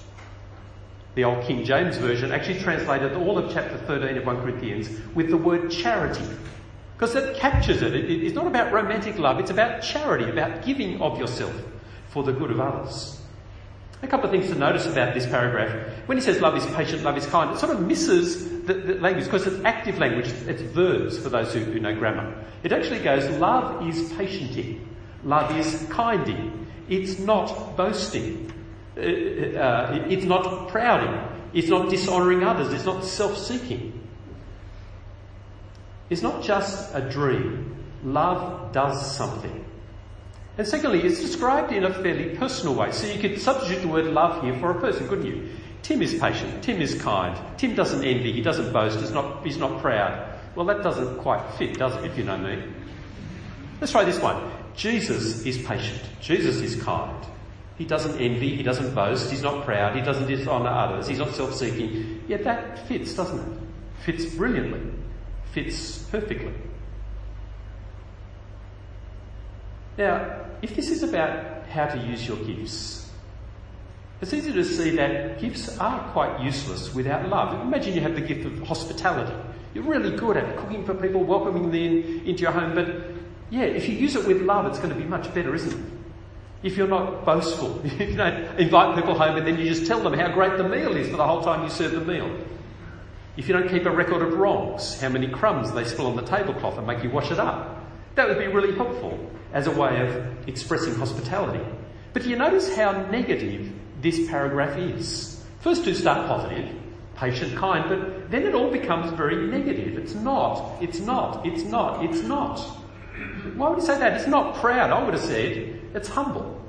The 1.16 1.26
old 1.26 1.44
King 1.44 1.66
James 1.66 1.98
Version 1.98 2.32
actually 2.32 2.60
translated 2.60 3.14
all 3.14 3.38
of 3.38 3.54
chapter 3.54 3.78
13 3.78 4.18
of 4.18 4.26
1 4.26 4.42
Corinthians 4.42 4.90
with 5.14 5.30
the 5.30 5.38
word 5.38 5.70
charity. 5.70 6.26
Because 6.98 7.16
it 7.16 7.36
captures 7.36 7.82
it. 7.82 7.94
It's 7.96 8.36
not 8.36 8.48
about 8.48 8.72
romantic 8.72 9.18
love, 9.18 9.40
it's 9.40 9.52
about 9.52 9.82
charity, 9.82 10.30
about 10.30 10.64
giving 10.64 11.02
of 11.02 11.20
yourself 11.20 11.54
for 12.10 12.24
the 12.24 12.32
good 12.32 12.52
of 12.52 12.60
others. 12.60 13.20
A 14.04 14.08
couple 14.08 14.26
of 14.26 14.32
things 14.32 14.50
to 14.52 14.56
notice 14.58 14.86
about 14.86 15.14
this 15.14 15.26
paragraph. 15.26 15.72
When 16.08 16.18
he 16.18 16.24
says 16.24 16.42
love 16.42 16.56
is 16.56 16.66
patient, 16.76 17.04
love 17.04 17.18
is 17.18 17.26
kind, 17.26 17.52
it 17.52 17.60
sort 17.60 17.72
of 17.72 17.86
misses 17.86 18.64
the, 18.66 18.74
the 18.74 18.94
language 18.96 19.26
because 19.26 19.46
it's 19.46 19.64
active 19.66 20.00
language, 20.00 20.28
it's 20.48 20.62
verbs 20.62 21.20
for 21.20 21.30
those 21.30 21.54
who, 21.54 21.60
who 21.60 21.80
know 21.80 21.96
grammar. 21.96 22.36
It 22.64 22.72
actually 22.72 23.00
goes, 23.00 23.28
love 23.38 23.88
is 23.88 24.12
patienting, 24.14 24.80
love 25.24 25.56
is 25.56 25.88
kinding, 25.90 26.68
it's 26.90 27.20
not 27.20 27.78
boasting, 27.78 28.52
uh, 28.98 29.02
uh, 29.02 30.06
it's 30.10 30.26
not 30.26 30.70
prouding, 30.70 31.20
it's 31.54 31.68
not 31.68 31.90
dishonouring 31.90 32.44
others, 32.44 32.74
it's 32.74 32.86
not 32.86 33.04
self-seeking. 33.04 34.00
It's 36.10 36.22
not 36.22 36.44
just 36.44 36.94
a 36.94 37.00
dream. 37.10 37.74
Love 38.04 38.74
does 38.74 39.16
something. 39.16 39.66
And 40.58 40.68
secondly, 40.68 41.02
it's 41.04 41.22
described 41.22 41.72
in 41.72 41.86
a 41.86 41.94
fairly 41.94 42.36
personal 42.36 42.76
way. 42.76 42.92
So 42.92 43.08
you 43.08 43.20
could 43.20 43.40
substitute 43.40 43.82
the 43.82 43.88
word 43.88 44.08
love 44.08 44.44
here 44.44 44.58
for 44.60 44.72
a 44.72 44.82
person, 44.82 45.08
couldn't 45.08 45.26
you? 45.26 45.50
Tim 45.84 46.02
is 46.02 46.20
patient. 46.20 46.64
Tim 46.64 46.82
is 46.82 47.02
kind. 47.02 47.40
Tim 47.58 47.76
doesn't 47.76 48.04
envy. 48.04 48.34
He 48.34 48.42
doesn't 48.42 48.74
boast. 48.74 49.00
He's 49.00 49.12
not, 49.12 49.46
he's 49.46 49.58
not 49.58 49.82
proud. 49.82 50.38
Well, 50.56 50.66
that 50.66 50.84
doesn't 50.84 51.20
quite 51.20 51.50
fit, 51.54 51.78
does 51.78 51.96
it, 51.96 52.04
if 52.04 52.18
you 52.18 52.26
know 52.26 52.38
me? 52.38 52.62
Let's 53.80 53.94
try 53.94 54.04
this 54.04 54.20
one. 54.20 54.52
Jesus 54.76 55.46
is 55.46 55.58
patient. 55.60 56.02
Jesus 56.20 56.58
is 56.58 56.82
kind. 56.84 57.26
He 57.82 57.88
doesn't 57.88 58.22
envy. 58.22 58.56
He 58.56 58.62
doesn't 58.62 58.94
boast. 58.94 59.32
He's 59.32 59.42
not 59.42 59.66
proud. 59.66 59.96
He 59.96 60.04
doesn't 60.04 60.28
dishonour 60.28 60.70
others. 60.70 61.08
He's 61.08 61.18
not 61.18 61.34
self-seeking. 61.34 62.26
Yet 62.28 62.44
that 62.44 62.88
fits, 62.88 63.16
doesn't 63.16 63.40
it? 63.40 63.60
Fits 64.06 64.36
brilliantly. 64.36 64.82
Fits 65.52 65.98
perfectly. 66.12 66.54
Now, 69.98 70.46
if 70.62 70.76
this 70.76 70.92
is 70.92 71.02
about 71.02 71.66
how 71.70 71.88
to 71.88 71.98
use 71.98 72.28
your 72.28 72.38
gifts, 72.38 73.10
it's 74.22 74.32
easy 74.32 74.54
to 74.54 74.64
see 74.64 74.92
that 74.92 75.42
gifts 75.42 75.76
are 75.80 76.08
quite 76.12 76.40
useless 76.40 76.94
without 76.94 77.30
love. 77.30 77.60
Imagine 77.62 77.96
you 77.96 78.02
have 78.02 78.14
the 78.14 78.22
gift 78.22 78.46
of 78.46 78.60
hospitality. 78.60 79.34
You're 79.74 79.86
really 79.86 80.16
good 80.16 80.38
at 80.38 80.56
cooking 80.58 80.86
for 80.86 80.94
people, 80.94 81.24
welcoming 81.24 81.72
them 81.72 82.28
into 82.28 82.44
your 82.44 82.52
home, 82.52 82.76
but 82.76 82.88
yeah, 83.50 83.64
if 83.64 83.90
you 83.90 83.96
use 83.96 84.16
it 84.16 84.28
with 84.28 84.44
love, 84.44 84.68
it's 84.68 84.78
going 84.78 84.94
to 84.94 85.00
be 85.00 85.06
much 85.06 85.34
better, 85.34 85.56
isn't 85.56 85.74
it? 85.74 86.01
If 86.64 86.78
you're 86.78 86.88
not 86.88 87.26
boastful, 87.26 87.82
if 87.84 88.00
you 88.10 88.16
don't 88.16 88.60
invite 88.60 88.96
people 88.96 89.18
home 89.18 89.38
and 89.38 89.48
then 89.48 89.58
you 89.58 89.66
just 89.66 89.88
tell 89.88 90.00
them 90.00 90.14
how 90.14 90.32
great 90.32 90.58
the 90.58 90.68
meal 90.68 90.96
is 90.96 91.10
for 91.10 91.18
the 91.18 91.26
whole 91.26 91.42
time 91.42 91.64
you 91.64 91.70
serve 91.70 91.92
the 91.92 92.02
meal. 92.02 92.30
If 93.38 93.48
you 93.48 93.54
don't 93.54 93.70
keep 93.70 93.86
a 93.86 93.92
record 93.92 94.22
of 94.22 94.34
wrongs, 94.34 95.00
how 95.00 95.10
many 95.10 95.28
crumbs 95.28 95.72
they 95.72 95.86
spill 95.86 96.08
on 96.08 96.16
the 96.16 96.22
tablecloth 96.22 96.78
and 96.78 96.86
make 96.86 97.04
you 97.04 97.10
wash 97.10 97.32
it 97.32 97.40
up. 97.40 97.84
That 98.16 98.28
would 98.28 98.38
be 98.38 98.48
really 98.48 98.76
helpful 98.76 99.18
as 99.54 99.68
a 99.68 99.72
way 99.72 100.06
of 100.06 100.48
expressing 100.48 100.96
hospitality. 100.96 101.66
But 102.14 102.24
do 102.24 102.30
you 102.30 102.36
notice 102.36 102.76
how 102.76 102.92
negative 103.08 103.72
this 104.02 104.30
paragraph 104.30 104.78
is? 104.78 105.44
First 105.62 105.86
two 105.86 105.96
start 105.96 106.28
positive, 106.28 106.76
patient, 107.16 107.56
kind, 107.56 107.88
but 107.88 108.30
then 108.30 108.44
it 108.44 108.54
all 108.54 108.70
becomes 108.70 109.12
very 109.14 109.48
negative. 109.48 109.98
It's 109.98 110.14
not, 110.14 110.82
it's 110.82 111.00
not, 111.00 111.46
it's 111.46 111.64
not, 111.64 112.04
it's 112.04 112.22
not. 112.22 112.81
Why 113.56 113.70
would 113.70 113.80
he 113.80 113.86
say 113.86 113.98
that? 114.00 114.14
It's 114.14 114.28
not 114.28 114.56
proud. 114.56 114.92
I 114.92 115.04
would 115.04 115.14
have 115.14 115.24
said 115.24 115.80
it's 115.94 116.08
humble. 116.08 116.60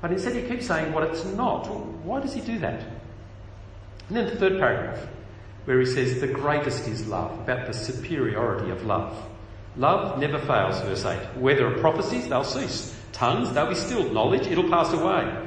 But 0.00 0.12
instead 0.12 0.36
he 0.36 0.42
keeps 0.42 0.66
saying 0.66 0.92
what 0.92 1.04
it's 1.04 1.24
not. 1.24 1.66
Why 2.04 2.20
does 2.20 2.34
he 2.34 2.40
do 2.40 2.58
that? 2.60 2.82
And 4.08 4.16
then 4.16 4.26
the 4.26 4.36
third 4.36 4.58
paragraph, 4.58 5.06
where 5.64 5.80
he 5.80 5.86
says 5.86 6.20
the 6.20 6.28
greatest 6.28 6.86
is 6.88 7.06
love, 7.06 7.38
about 7.40 7.66
the 7.66 7.74
superiority 7.74 8.70
of 8.70 8.84
love. 8.84 9.16
Love 9.76 10.18
never 10.18 10.38
fails, 10.38 10.80
verse 10.80 11.04
8. 11.04 11.36
Whether 11.36 11.66
of 11.66 11.80
prophecies, 11.80 12.28
they'll 12.28 12.44
cease. 12.44 12.94
Tongues, 13.12 13.52
they'll 13.52 13.68
be 13.68 13.74
stilled. 13.74 14.12
Knowledge, 14.12 14.46
it'll 14.46 14.68
pass 14.70 14.92
away. 14.92 15.46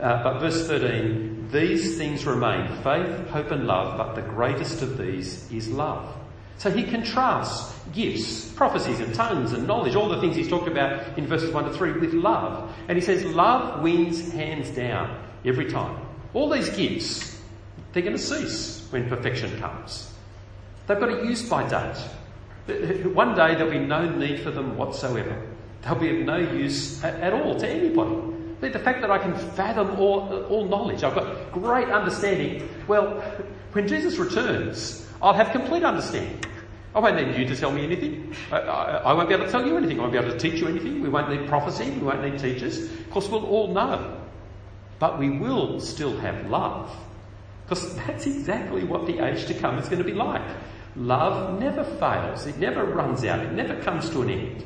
Uh, 0.00 0.22
but 0.22 0.38
verse 0.38 0.66
13, 0.66 1.48
these 1.52 1.98
things 1.98 2.24
remain 2.24 2.68
faith, 2.82 3.28
hope, 3.28 3.50
and 3.50 3.66
love, 3.66 3.98
but 3.98 4.14
the 4.14 4.22
greatest 4.22 4.82
of 4.82 4.96
these 4.96 5.50
is 5.52 5.68
love. 5.68 6.16
So 6.60 6.70
he 6.70 6.84
contrasts 6.84 7.74
gifts, 7.94 8.52
prophecies, 8.52 9.00
and 9.00 9.14
tongues, 9.14 9.54
and 9.54 9.66
knowledge, 9.66 9.94
all 9.94 10.10
the 10.10 10.20
things 10.20 10.36
he's 10.36 10.46
talked 10.46 10.68
about 10.68 11.16
in 11.16 11.26
verses 11.26 11.54
1 11.54 11.64
to 11.64 11.72
3, 11.72 11.92
with 11.92 12.12
love. 12.12 12.70
And 12.86 12.98
he 12.98 13.02
says, 13.02 13.24
love 13.24 13.82
wins 13.82 14.30
hands 14.32 14.68
down 14.68 15.24
every 15.42 15.70
time. 15.70 15.98
All 16.34 16.50
these 16.50 16.68
gifts, 16.76 17.40
they're 17.94 18.02
going 18.02 18.14
to 18.14 18.22
cease 18.22 18.86
when 18.90 19.08
perfection 19.08 19.58
comes. 19.58 20.12
They've 20.86 21.00
got 21.00 21.08
a 21.08 21.24
use 21.24 21.48
by 21.48 21.66
date. 21.66 23.06
One 23.06 23.34
day 23.34 23.54
there'll 23.54 23.72
be 23.72 23.78
no 23.78 24.06
need 24.14 24.40
for 24.40 24.50
them 24.50 24.76
whatsoever. 24.76 25.42
They'll 25.80 25.94
be 25.94 26.20
of 26.20 26.26
no 26.26 26.36
use 26.36 27.02
at, 27.02 27.18
at 27.20 27.32
all 27.32 27.58
to 27.58 27.66
anybody. 27.66 28.20
The 28.60 28.78
fact 28.78 29.00
that 29.00 29.10
I 29.10 29.16
can 29.16 29.34
fathom 29.34 29.98
all, 29.98 30.44
all 30.50 30.68
knowledge, 30.68 31.04
I've 31.04 31.14
got 31.14 31.52
great 31.52 31.88
understanding. 31.88 32.68
Well, 32.86 33.22
when 33.72 33.88
Jesus 33.88 34.18
returns, 34.18 35.06
I'll 35.22 35.32
have 35.32 35.52
complete 35.52 35.84
understanding. 35.84 36.38
Oh, 36.94 37.00
I 37.00 37.10
won't 37.12 37.28
need 37.28 37.38
you 37.38 37.46
to 37.46 37.56
tell 37.56 37.70
me 37.70 37.84
anything. 37.84 38.34
I, 38.50 38.58
I, 38.58 38.96
I, 38.96 39.12
won't 39.12 39.28
be 39.28 39.34
able 39.34 39.46
to 39.46 39.50
tell 39.50 39.64
you 39.64 39.76
anything. 39.76 39.98
I 39.98 40.02
won't 40.02 40.12
be 40.12 40.18
able 40.18 40.32
to 40.32 40.38
teach 40.38 40.60
you 40.60 40.66
anything. 40.66 41.00
We 41.00 41.08
won't 41.08 41.30
need 41.30 41.48
prophecy. 41.48 41.90
We 41.90 42.00
won't 42.00 42.22
need 42.22 42.38
teachers. 42.38 42.82
Of 42.82 43.10
course, 43.10 43.28
we'll 43.28 43.46
all 43.46 43.72
know. 43.72 44.20
But 44.98 45.18
we 45.18 45.30
will 45.30 45.80
still 45.80 46.16
have 46.18 46.50
love. 46.50 46.90
Because 47.64 47.94
that's 47.94 48.26
exactly 48.26 48.82
what 48.82 49.06
the 49.06 49.24
age 49.24 49.46
to 49.46 49.54
come 49.54 49.78
is 49.78 49.88
going 49.88 50.02
to 50.02 50.04
be 50.04 50.14
like. 50.14 50.42
Love 50.96 51.60
never 51.60 51.84
fails, 51.84 52.46
it 52.46 52.58
never 52.58 52.84
runs 52.84 53.24
out, 53.24 53.38
it 53.38 53.52
never 53.52 53.80
comes 53.82 54.10
to 54.10 54.22
an 54.22 54.30
end. 54.30 54.64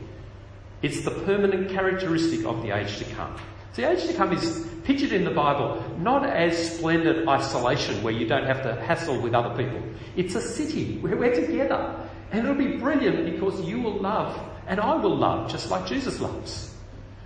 It's 0.81 1.03
the 1.03 1.11
permanent 1.11 1.71
characteristic 1.71 2.47
of 2.47 2.63
the 2.63 2.71
age 2.71 2.97
to 2.99 3.05
come. 3.15 3.37
The 3.75 3.91
age 3.91 4.07
to 4.07 4.15
come 4.15 4.33
is 4.33 4.67
pictured 4.85 5.13
in 5.13 5.25
the 5.25 5.31
Bible 5.31 5.85
not 5.99 6.25
as 6.25 6.77
splendid 6.77 7.29
isolation 7.29 8.03
where 8.03 8.13
you 8.13 8.27
don't 8.27 8.47
have 8.47 8.63
to 8.63 8.75
hassle 8.83 9.21
with 9.21 9.35
other 9.35 9.55
people. 9.63 9.83
It's 10.17 10.35
a 10.35 10.41
city 10.41 10.99
where 10.99 11.17
we're 11.17 11.35
together. 11.35 12.09
And 12.35 12.43
it'll 12.43 12.57
be 12.57 12.79
brilliant 12.79 13.31
because 13.31 13.61
you 13.61 13.81
will 13.81 14.01
love 14.01 14.37
and 14.67 14.81
I 14.81 14.97
will 14.97 15.17
love 15.17 15.49
just 15.49 15.71
like 15.71 15.87
Jesus 15.87 16.19
loves. 16.19 16.75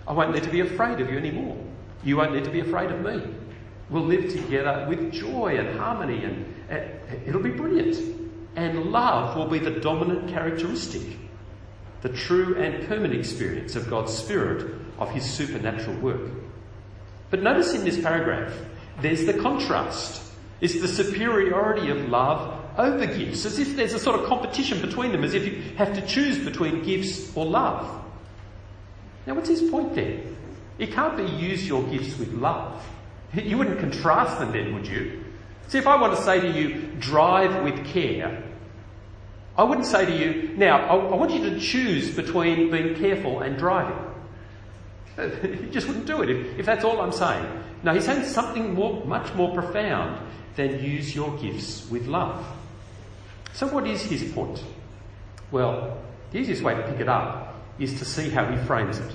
I 0.06 0.12
won't 0.12 0.34
need 0.34 0.42
to 0.42 0.50
be 0.50 0.60
afraid 0.60 1.00
of 1.00 1.10
you 1.10 1.16
anymore. 1.16 1.56
You 2.04 2.18
won't 2.18 2.34
need 2.34 2.44
to 2.44 2.50
be 2.50 2.60
afraid 2.60 2.90
of 2.90 3.00
me. 3.00 3.22
We'll 3.88 4.04
live 4.04 4.30
together 4.30 4.84
with 4.86 5.10
joy 5.10 5.56
and 5.56 5.78
harmony 5.78 6.24
and, 6.24 6.54
and 6.68 6.90
it'll 7.26 7.42
be 7.42 7.52
brilliant 7.52 7.96
and 8.54 8.92
love 8.92 9.34
will 9.34 9.46
be 9.46 9.58
the 9.58 9.80
dominant 9.80 10.28
characteristic, 10.28 11.16
the 12.02 12.10
true 12.10 12.58
and 12.58 12.86
permanent 12.86 13.18
experience 13.18 13.76
of 13.76 13.88
God's 13.88 14.12
Spirit, 14.12 14.74
of 14.98 15.10
His 15.10 15.24
supernatural 15.24 15.96
work. 16.00 16.30
But 17.30 17.42
notice 17.42 17.72
in 17.72 17.82
this 17.82 17.98
paragraph, 17.98 18.52
there's 19.00 19.24
the 19.24 19.32
contrast. 19.32 20.22
It's 20.60 20.78
the 20.78 20.88
superiority 20.88 21.88
of 21.88 22.10
love 22.10 22.57
over 22.78 23.06
gifts, 23.06 23.44
as 23.44 23.58
if 23.58 23.76
there's 23.76 23.92
a 23.92 23.98
sort 23.98 24.20
of 24.20 24.26
competition 24.26 24.80
between 24.80 25.12
them, 25.12 25.24
as 25.24 25.34
if 25.34 25.44
you 25.44 25.60
have 25.76 25.92
to 25.94 26.06
choose 26.06 26.38
between 26.38 26.82
gifts 26.82 27.36
or 27.36 27.44
love. 27.44 28.04
Now, 29.26 29.34
what's 29.34 29.48
his 29.48 29.68
point 29.68 29.94
there? 29.94 30.20
It 30.78 30.92
can't 30.92 31.16
be 31.16 31.24
use 31.24 31.66
your 31.66 31.82
gifts 31.82 32.16
with 32.18 32.32
love. 32.32 32.82
You 33.34 33.58
wouldn't 33.58 33.80
contrast 33.80 34.38
them 34.38 34.52
then, 34.52 34.74
would 34.74 34.86
you? 34.86 35.24
See, 35.66 35.78
if 35.78 35.86
I 35.86 36.00
want 36.00 36.16
to 36.16 36.22
say 36.22 36.40
to 36.40 36.50
you, 36.50 36.92
drive 36.98 37.62
with 37.62 37.84
care, 37.86 38.42
I 39.56 39.64
wouldn't 39.64 39.86
say 39.86 40.06
to 40.06 40.16
you, 40.16 40.54
now, 40.56 40.78
I, 40.86 40.94
want 40.94 41.32
you 41.32 41.50
to 41.50 41.58
choose 41.58 42.14
between 42.14 42.70
being 42.70 42.94
careful 42.94 43.40
and 43.40 43.58
driving. 43.58 43.98
he 45.42 45.68
just 45.70 45.88
wouldn't 45.88 46.06
do 46.06 46.22
it 46.22 46.30
if, 46.30 46.60
if 46.60 46.66
that's 46.66 46.84
all 46.84 47.00
I'm 47.00 47.12
saying. 47.12 47.44
No, 47.82 47.92
he's 47.92 48.04
saying 48.04 48.24
something 48.24 48.74
more, 48.74 49.04
much 49.04 49.34
more 49.34 49.52
profound 49.52 50.24
than 50.54 50.82
use 50.82 51.14
your 51.14 51.36
gifts 51.38 51.88
with 51.90 52.06
love. 52.06 52.46
So 53.58 53.66
what 53.66 53.88
is 53.88 54.02
his 54.02 54.22
point? 54.32 54.62
Well, 55.50 56.00
the 56.30 56.38
easiest 56.38 56.62
way 56.62 56.76
to 56.76 56.82
pick 56.82 57.00
it 57.00 57.08
up 57.08 57.56
is 57.80 57.98
to 57.98 58.04
see 58.04 58.30
how 58.30 58.46
he 58.46 58.56
frames 58.66 59.00
it. 59.00 59.12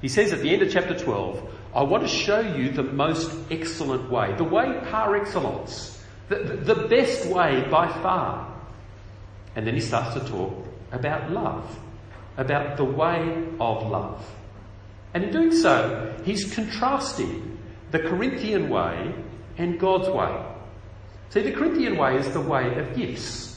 He 0.00 0.08
says 0.08 0.32
at 0.32 0.40
the 0.40 0.48
end 0.48 0.62
of 0.62 0.72
chapter 0.72 0.98
12, 0.98 1.46
I 1.74 1.82
want 1.82 2.02
to 2.02 2.08
show 2.08 2.40
you 2.40 2.70
the 2.70 2.82
most 2.82 3.30
excellent 3.50 4.10
way, 4.10 4.34
the 4.38 4.44
way 4.44 4.80
par 4.90 5.16
excellence, 5.16 6.02
the, 6.30 6.36
the, 6.36 6.86
best 6.88 7.26
way 7.26 7.68
by 7.70 7.92
far. 8.00 8.56
And 9.54 9.66
then 9.66 9.74
he 9.74 9.82
starts 9.82 10.14
to 10.14 10.20
talk 10.30 10.66
about 10.90 11.30
love, 11.30 11.78
about 12.38 12.78
the 12.78 12.84
way 12.84 13.46
of 13.60 13.86
love. 13.86 14.26
And 15.12 15.24
in 15.24 15.30
doing 15.30 15.52
so, 15.52 16.16
he's 16.24 16.54
contrasting 16.54 17.58
the 17.90 17.98
Corinthian 17.98 18.70
way 18.70 19.14
and 19.58 19.78
God's 19.78 20.08
way. 20.08 20.42
See, 21.28 21.42
the 21.42 21.52
Corinthian 21.52 21.98
way 21.98 22.16
is 22.16 22.32
the 22.32 22.40
way 22.40 22.78
of 22.78 22.96
gifts. 22.96 23.53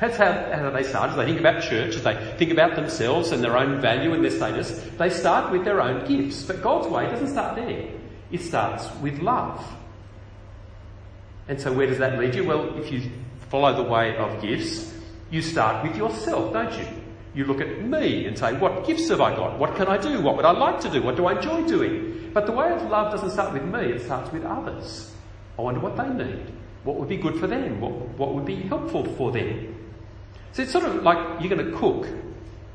That's 0.00 0.16
how, 0.18 0.32
how 0.52 0.70
they 0.70 0.82
start. 0.82 1.10
As 1.10 1.16
they 1.16 1.24
think 1.24 1.40
about 1.40 1.62
church, 1.62 1.96
as 1.96 2.02
they 2.02 2.34
think 2.38 2.50
about 2.50 2.76
themselves 2.76 3.32
and 3.32 3.42
their 3.42 3.56
own 3.56 3.80
value 3.80 4.12
and 4.12 4.22
their 4.22 4.30
status, 4.30 4.78
they 4.98 5.08
start 5.08 5.50
with 5.50 5.64
their 5.64 5.80
own 5.80 6.06
gifts. 6.06 6.42
But 6.42 6.62
God's 6.62 6.88
way 6.88 7.06
doesn't 7.06 7.30
start 7.30 7.56
there. 7.56 7.88
It 8.30 8.40
starts 8.42 8.88
with 9.00 9.20
love. 9.20 9.64
And 11.48 11.60
so 11.60 11.72
where 11.72 11.86
does 11.86 11.98
that 11.98 12.18
lead 12.18 12.34
you? 12.34 12.44
Well, 12.44 12.76
if 12.78 12.92
you 12.92 13.10
follow 13.48 13.74
the 13.74 13.88
way 13.88 14.16
of 14.16 14.42
gifts, 14.42 14.92
you 15.30 15.40
start 15.40 15.86
with 15.86 15.96
yourself, 15.96 16.52
don't 16.52 16.76
you? 16.76 16.86
You 17.34 17.44
look 17.44 17.60
at 17.60 17.82
me 17.82 18.26
and 18.26 18.36
say, 18.38 18.54
what 18.54 18.86
gifts 18.86 19.08
have 19.08 19.20
I 19.20 19.34
got? 19.34 19.58
What 19.58 19.76
can 19.76 19.88
I 19.88 19.98
do? 19.98 20.20
What 20.20 20.36
would 20.36 20.44
I 20.44 20.52
like 20.52 20.80
to 20.80 20.90
do? 20.90 21.02
What 21.02 21.16
do 21.16 21.26
I 21.26 21.36
enjoy 21.36 21.66
doing? 21.66 22.30
But 22.34 22.46
the 22.46 22.52
way 22.52 22.70
of 22.70 22.82
love 22.90 23.12
doesn't 23.12 23.30
start 23.30 23.52
with 23.52 23.64
me, 23.64 23.92
it 23.92 24.02
starts 24.02 24.32
with 24.32 24.44
others. 24.44 25.14
I 25.58 25.62
wonder 25.62 25.80
what 25.80 25.96
they 25.96 26.08
need. 26.08 26.52
What 26.84 26.96
would 26.96 27.08
be 27.08 27.16
good 27.16 27.38
for 27.38 27.46
them? 27.46 27.80
What, 27.80 27.92
what 28.18 28.34
would 28.34 28.44
be 28.44 28.56
helpful 28.56 29.04
for 29.14 29.32
them? 29.32 29.75
So 30.56 30.62
it's 30.62 30.72
sort 30.72 30.86
of 30.86 31.02
like 31.02 31.18
you're 31.42 31.54
going 31.54 31.70
to 31.70 31.76
cook. 31.76 32.08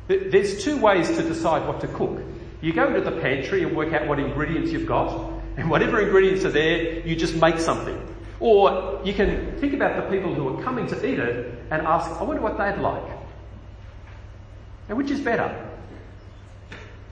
There's 0.07 0.63
two 0.63 0.77
ways 0.77 1.07
to 1.17 1.23
decide 1.23 1.67
what 1.67 1.81
to 1.81 1.87
cook. 1.87 2.21
You 2.61 2.73
go 2.73 2.93
to 2.93 3.01
the 3.01 3.19
pantry 3.19 3.63
and 3.63 3.75
work 3.75 3.91
out 3.91 4.07
what 4.07 4.19
ingredients 4.19 4.71
you've 4.71 4.85
got, 4.85 5.31
and 5.57 5.67
whatever 5.67 5.99
ingredients 5.99 6.45
are 6.45 6.51
there, 6.51 6.99
you 6.99 7.15
just 7.15 7.33
make 7.37 7.57
something. 7.57 7.99
Or 8.39 9.01
you 9.03 9.15
can 9.15 9.57
think 9.57 9.73
about 9.73 9.95
the 9.95 10.15
people 10.15 10.31
who 10.31 10.47
are 10.49 10.63
coming 10.63 10.85
to 10.89 11.07
eat 11.07 11.17
it 11.17 11.57
and 11.71 11.81
ask, 11.87 12.07
I 12.21 12.23
wonder 12.23 12.43
what 12.43 12.55
they'd 12.59 12.79
like. 12.79 13.17
And 14.87 14.95
which 14.95 15.09
is 15.09 15.19
better? 15.19 15.67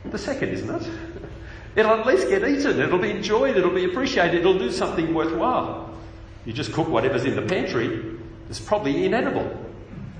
The 0.05 0.19
second, 0.19 0.49
isn't 0.49 0.69
it? 0.69 0.87
It'll 1.77 1.93
at 1.93 2.05
least 2.05 2.29
get 2.29 2.47
eaten, 2.47 2.79
it'll 2.79 2.99
be 2.99 3.09
enjoyed, 3.09 3.57
it'll 3.57 3.73
be 3.73 3.85
appreciated, 3.85 4.41
it'll 4.41 4.59
do 4.59 4.71
something 4.71 5.15
worthwhile. 5.15 5.97
You 6.45 6.53
just 6.53 6.73
cook 6.73 6.89
whatever's 6.89 7.25
in 7.25 7.35
the 7.35 7.41
pantry, 7.41 8.17
it's 8.49 8.59
probably 8.59 9.05
inedible. 9.05 9.68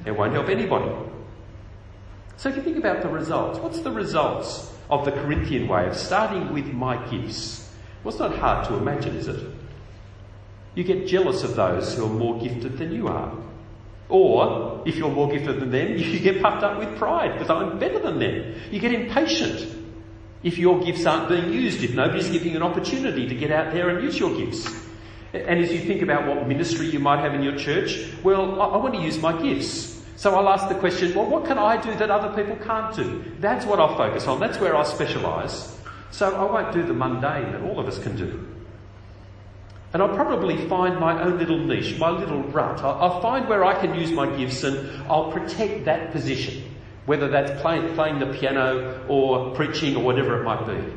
It 0.06 0.12
won't 0.18 0.34
help 0.34 0.50
anybody. 0.50 0.92
So 2.38 2.50
if 2.50 2.56
you 2.56 2.62
think 2.62 2.78
about 2.78 3.02
the 3.02 3.10
results, 3.10 3.60
what's 3.60 3.82
the 3.82 3.92
results 3.92 4.72
of 4.90 5.06
the 5.06 5.12
Corinthian 5.12 5.68
way 5.68 5.88
of 5.88 5.96
starting 5.96 6.54
with 6.54 6.68
my 6.68 6.96
gifts? 7.10 7.70
Well, 8.04 8.14
it's 8.14 8.20
not 8.20 8.38
hard 8.38 8.68
to 8.68 8.76
imagine, 8.76 9.16
is 9.18 9.28
it? 9.28 9.46
You 10.76 10.84
get 10.84 11.08
jealous 11.08 11.44
of 11.44 11.56
those 11.56 11.96
who 11.96 12.06
are 12.06 12.10
more 12.10 12.40
gifted 12.40 12.78
than 12.78 12.94
you 12.94 13.08
are. 13.08 13.34
Or, 14.08 14.82
if 14.86 14.96
you're 14.96 15.12
more 15.12 15.30
gifted 15.30 15.60
than 15.60 15.72
them, 15.72 15.88
you 15.98 16.20
get 16.20 16.42
puffed 16.42 16.64
up 16.64 16.80
with 16.80 16.98
pride 16.98 17.34
because 17.34 17.50
I'm 17.50 17.78
better 17.78 18.00
than 18.00 18.20
them. 18.20 18.56
You 18.72 18.80
get 18.80 18.94
impatient 18.94 19.78
if 20.42 20.58
your 20.58 20.80
gifts 20.80 21.06
aren't 21.06 21.30
being 21.30 21.52
used, 21.52 21.84
if 21.84 21.94
nobody's 21.94 22.30
giving 22.30 22.52
you 22.52 22.58
an 22.58 22.64
opportunity 22.64 23.28
to 23.28 23.36
get 23.36 23.52
out 23.52 23.74
there 23.74 23.90
and 23.90 24.04
use 24.04 24.18
your 24.18 24.36
gifts. 24.36 24.74
And 25.34 25.60
as 25.60 25.72
you 25.72 25.80
think 25.80 26.02
about 26.02 26.26
what 26.26 26.48
ministry 26.48 26.88
you 26.88 27.00
might 27.00 27.20
have 27.20 27.36
in 27.36 27.44
your 27.44 27.56
church, 27.58 28.10
well, 28.24 28.60
I, 28.62 28.78
want 28.78 28.96
to 28.96 29.02
use 29.02 29.20
my 29.20 29.40
gifts. 29.40 29.89
So 30.20 30.36
I'll 30.36 30.50
ask 30.50 30.68
the 30.68 30.76
question, 30.76 31.16
well, 31.16 31.28
what 31.28 31.46
can 31.46 31.58
I 31.58 31.82
do 31.82 31.96
that 31.96 32.12
other 32.12 32.36
people 32.36 32.58
can't 32.66 32.94
do? 32.94 33.24
That's 33.40 33.66
what 33.66 33.80
I'll 33.80 33.96
focus 33.96 34.28
on. 34.28 34.42
That's 34.42 34.60
where 34.60 34.76
I 34.76 34.84
specialise. 34.84 35.80
So 36.12 36.36
I 36.36 36.44
won't 36.44 36.74
do 36.74 36.84
the 36.84 36.94
mundane 36.94 37.54
that 37.54 37.62
all 37.62 37.80
of 37.80 37.88
us 37.88 38.00
can 38.00 38.18
do. 38.18 38.46
And 39.94 40.04
I'll 40.04 40.14
probably 40.14 40.68
find 40.68 41.00
my 41.00 41.24
own 41.24 41.38
little 41.38 41.58
niche, 41.58 41.98
my 41.98 42.10
little 42.10 42.44
rut. 42.44 42.84
I'll, 42.84 43.22
find 43.22 43.48
where 43.48 43.64
I 43.64 43.80
can 43.80 43.96
use 43.96 44.12
my 44.12 44.28
gifts 44.36 44.62
and 44.66 45.04
I'll 45.10 45.32
protect 45.32 45.86
that 45.86 46.12
position, 46.12 46.66
whether 47.06 47.30
that's 47.30 47.62
playing, 47.62 47.96
playing 47.96 48.20
the 48.20 48.26
piano 48.26 49.06
or 49.08 49.56
preaching 49.56 49.96
or 49.96 50.04
whatever 50.04 50.42
it 50.42 50.44
might 50.44 50.68
be. 50.68 50.94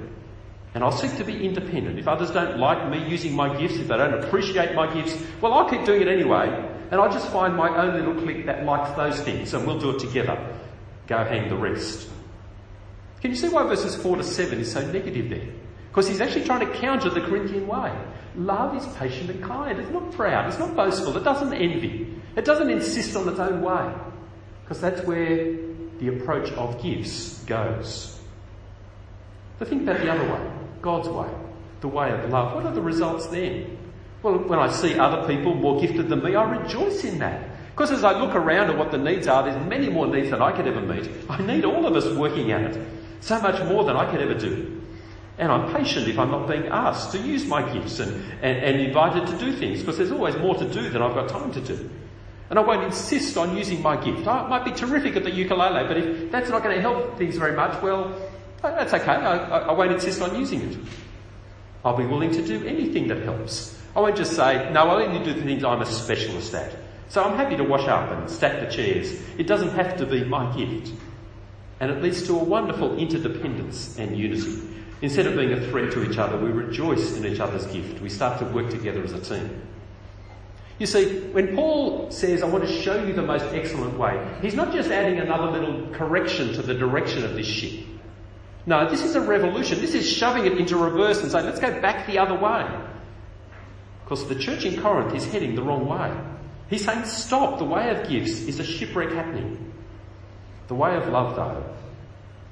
And 0.74 0.82
I'll 0.82 0.90
seek 0.90 1.16
to 1.18 1.24
be 1.24 1.46
independent. 1.46 1.96
If 1.96 2.08
others 2.08 2.32
don't 2.32 2.58
like 2.58 2.90
me 2.90 3.08
using 3.08 3.36
my 3.36 3.56
gifts, 3.56 3.76
if 3.76 3.86
they 3.86 3.96
don't 3.96 4.24
appreciate 4.24 4.74
my 4.74 4.92
gifts, 4.92 5.16
well, 5.40 5.54
I'll 5.54 5.70
keep 5.70 5.84
doing 5.84 6.02
it 6.02 6.08
anyway. 6.08 6.70
And 6.92 7.00
I'll 7.00 7.10
just 7.10 7.28
find 7.30 7.56
my 7.56 7.74
own 7.74 7.94
little 7.94 8.22
clique 8.22 8.44
that 8.44 8.66
likes 8.66 8.94
those 8.98 9.18
things 9.22 9.54
and 9.54 9.66
we'll 9.66 9.78
do 9.78 9.96
it 9.96 9.98
together. 9.98 10.38
Go 11.06 11.24
hang 11.24 11.48
the 11.48 11.56
rest. 11.56 12.06
Can 13.22 13.30
you 13.30 13.36
see 13.36 13.48
why 13.48 13.62
verses 13.62 13.96
4 13.96 14.18
to 14.18 14.22
7 14.22 14.60
is 14.60 14.70
so 14.70 14.86
negative 14.92 15.30
there? 15.30 15.48
Because 15.88 16.06
he's 16.06 16.20
actually 16.20 16.44
trying 16.44 16.66
to 16.66 16.78
counter 16.78 17.08
the 17.08 17.22
Corinthian 17.22 17.66
way. 17.66 17.98
Love 18.36 18.76
is 18.76 18.86
patient 18.96 19.30
and 19.30 19.42
kind. 19.42 19.78
It's 19.78 19.90
not 19.90 20.12
proud. 20.12 20.46
It's 20.48 20.58
not 20.58 20.76
boastful. 20.76 21.16
It 21.16 21.24
doesn't 21.24 21.54
envy. 21.54 22.14
It 22.36 22.44
doesn't 22.44 22.68
insist 22.68 23.16
on 23.16 23.26
its 23.26 23.40
own 23.40 23.62
way. 23.62 23.94
Because 24.62 24.80
that's 24.82 25.00
where 25.06 25.56
the 25.98 26.08
approach 26.08 26.50
of 26.52 26.82
gifts 26.82 27.42
goes. 27.44 28.20
But 29.58 29.68
think 29.68 29.84
about 29.84 30.00
the 30.00 30.12
other 30.12 30.30
way. 30.30 30.52
God's 30.82 31.08
way. 31.08 31.28
The 31.80 31.88
way 31.88 32.10
of 32.10 32.28
love. 32.28 32.54
What 32.54 32.66
are 32.66 32.74
the 32.74 32.82
results 32.82 33.28
then? 33.28 33.78
Well, 34.22 34.38
when 34.38 34.58
I 34.58 34.70
see 34.70 34.98
other 34.98 35.26
people 35.26 35.54
more 35.54 35.80
gifted 35.80 36.08
than 36.08 36.22
me, 36.22 36.34
I 36.34 36.44
rejoice 36.58 37.04
in 37.04 37.18
that. 37.18 37.48
Because 37.70 37.90
as 37.90 38.04
I 38.04 38.18
look 38.18 38.34
around 38.34 38.70
at 38.70 38.78
what 38.78 38.90
the 38.90 38.98
needs 38.98 39.26
are, 39.26 39.42
there's 39.42 39.66
many 39.66 39.88
more 39.88 40.06
needs 40.06 40.30
than 40.30 40.42
I 40.42 40.52
could 40.52 40.66
ever 40.66 40.80
meet. 40.80 41.10
I 41.28 41.42
need 41.42 41.64
all 41.64 41.86
of 41.86 41.96
us 41.96 42.06
working 42.16 42.52
at 42.52 42.76
it. 42.76 42.86
So 43.20 43.40
much 43.40 43.62
more 43.64 43.84
than 43.84 43.96
I 43.96 44.10
could 44.10 44.20
ever 44.20 44.34
do. 44.34 44.80
And 45.38 45.50
I'm 45.50 45.74
patient 45.74 46.06
if 46.06 46.18
I'm 46.18 46.30
not 46.30 46.46
being 46.46 46.66
asked 46.66 47.12
to 47.12 47.18
use 47.18 47.46
my 47.46 47.62
gifts 47.72 47.98
and, 47.98 48.12
and, 48.42 48.58
and 48.58 48.80
invited 48.80 49.26
to 49.26 49.38
do 49.38 49.52
things 49.52 49.80
because 49.80 49.96
there's 49.96 50.12
always 50.12 50.36
more 50.36 50.54
to 50.54 50.68
do 50.68 50.90
than 50.90 51.02
I've 51.02 51.14
got 51.14 51.28
time 51.30 51.50
to 51.52 51.60
do. 51.60 51.90
And 52.50 52.58
I 52.58 52.62
won't 52.62 52.84
insist 52.84 53.38
on 53.38 53.56
using 53.56 53.80
my 53.80 53.96
gift. 53.96 54.28
I 54.28 54.46
might 54.46 54.64
be 54.64 54.72
terrific 54.72 55.16
at 55.16 55.24
the 55.24 55.30
ukulele, 55.30 55.88
but 55.88 55.96
if 55.96 56.30
that's 56.30 56.50
not 56.50 56.62
going 56.62 56.76
to 56.76 56.82
help 56.82 57.16
things 57.16 57.36
very 57.38 57.56
much, 57.56 57.82
well, 57.82 58.14
uh, 58.62 58.70
that's 58.72 58.92
okay. 58.92 59.12
I, 59.12 59.60
I 59.60 59.72
won't 59.72 59.92
insist 59.92 60.20
on 60.20 60.38
using 60.38 60.60
it. 60.60 60.78
I'll 61.84 61.96
be 61.96 62.04
willing 62.04 62.30
to 62.32 62.46
do 62.46 62.64
anything 62.66 63.08
that 63.08 63.22
helps. 63.22 63.81
I 63.94 64.00
won't 64.00 64.16
just 64.16 64.34
say, 64.34 64.70
no, 64.72 64.88
I 64.88 65.04
only 65.04 65.22
do 65.24 65.34
the 65.34 65.42
things 65.42 65.64
I'm 65.64 65.82
a 65.82 65.86
specialist 65.86 66.54
at. 66.54 66.72
So 67.08 67.22
I'm 67.22 67.36
happy 67.36 67.56
to 67.56 67.64
wash 67.64 67.86
up 67.88 68.10
and 68.10 68.30
stack 68.30 68.60
the 68.60 68.74
chairs. 68.74 69.12
It 69.36 69.46
doesn't 69.46 69.70
have 69.70 69.98
to 69.98 70.06
be 70.06 70.24
my 70.24 70.56
gift. 70.56 70.92
And 71.80 71.90
it 71.90 72.02
leads 72.02 72.26
to 72.28 72.34
a 72.34 72.42
wonderful 72.42 72.96
interdependence 72.96 73.98
and 73.98 74.16
unity. 74.16 74.62
Instead 75.02 75.26
of 75.26 75.36
being 75.36 75.52
a 75.52 75.68
threat 75.68 75.92
to 75.92 76.08
each 76.08 76.16
other, 76.16 76.38
we 76.38 76.50
rejoice 76.50 77.16
in 77.16 77.26
each 77.26 77.40
other's 77.40 77.66
gift. 77.66 78.00
We 78.00 78.08
start 78.08 78.38
to 78.38 78.46
work 78.46 78.70
together 78.70 79.02
as 79.02 79.12
a 79.12 79.20
team. 79.20 79.60
You 80.78 80.86
see, 80.86 81.18
when 81.32 81.54
Paul 81.54 82.10
says, 82.10 82.42
I 82.42 82.46
want 82.46 82.66
to 82.66 82.82
show 82.82 83.04
you 83.04 83.12
the 83.12 83.22
most 83.22 83.44
excellent 83.52 83.98
way, 83.98 84.26
he's 84.40 84.54
not 84.54 84.72
just 84.72 84.90
adding 84.90 85.18
another 85.18 85.50
little 85.50 85.88
correction 85.88 86.54
to 86.54 86.62
the 86.62 86.74
direction 86.74 87.24
of 87.24 87.34
this 87.34 87.46
ship. 87.46 87.84
No, 88.64 88.88
this 88.88 89.02
is 89.02 89.16
a 89.16 89.20
revolution. 89.20 89.80
This 89.80 89.94
is 89.94 90.08
shoving 90.08 90.46
it 90.46 90.56
into 90.56 90.76
reverse 90.76 91.20
and 91.20 91.30
saying, 91.30 91.44
let's 91.44 91.60
go 91.60 91.80
back 91.80 92.06
the 92.06 92.18
other 92.18 92.34
way. 92.34 92.66
Because 94.12 94.28
the 94.28 94.34
church 94.34 94.66
in 94.66 94.78
Corinth 94.78 95.14
is 95.14 95.24
heading 95.24 95.54
the 95.54 95.62
wrong 95.62 95.88
way. 95.88 96.14
He's 96.68 96.84
saying, 96.84 97.06
stop. 97.06 97.58
The 97.58 97.64
way 97.64 97.88
of 97.88 98.06
gifts 98.06 98.42
is 98.42 98.60
a 98.60 98.62
shipwreck 98.62 99.10
happening. 99.10 99.72
The 100.68 100.74
way 100.74 100.94
of 100.96 101.08
love, 101.08 101.34
though, 101.34 101.64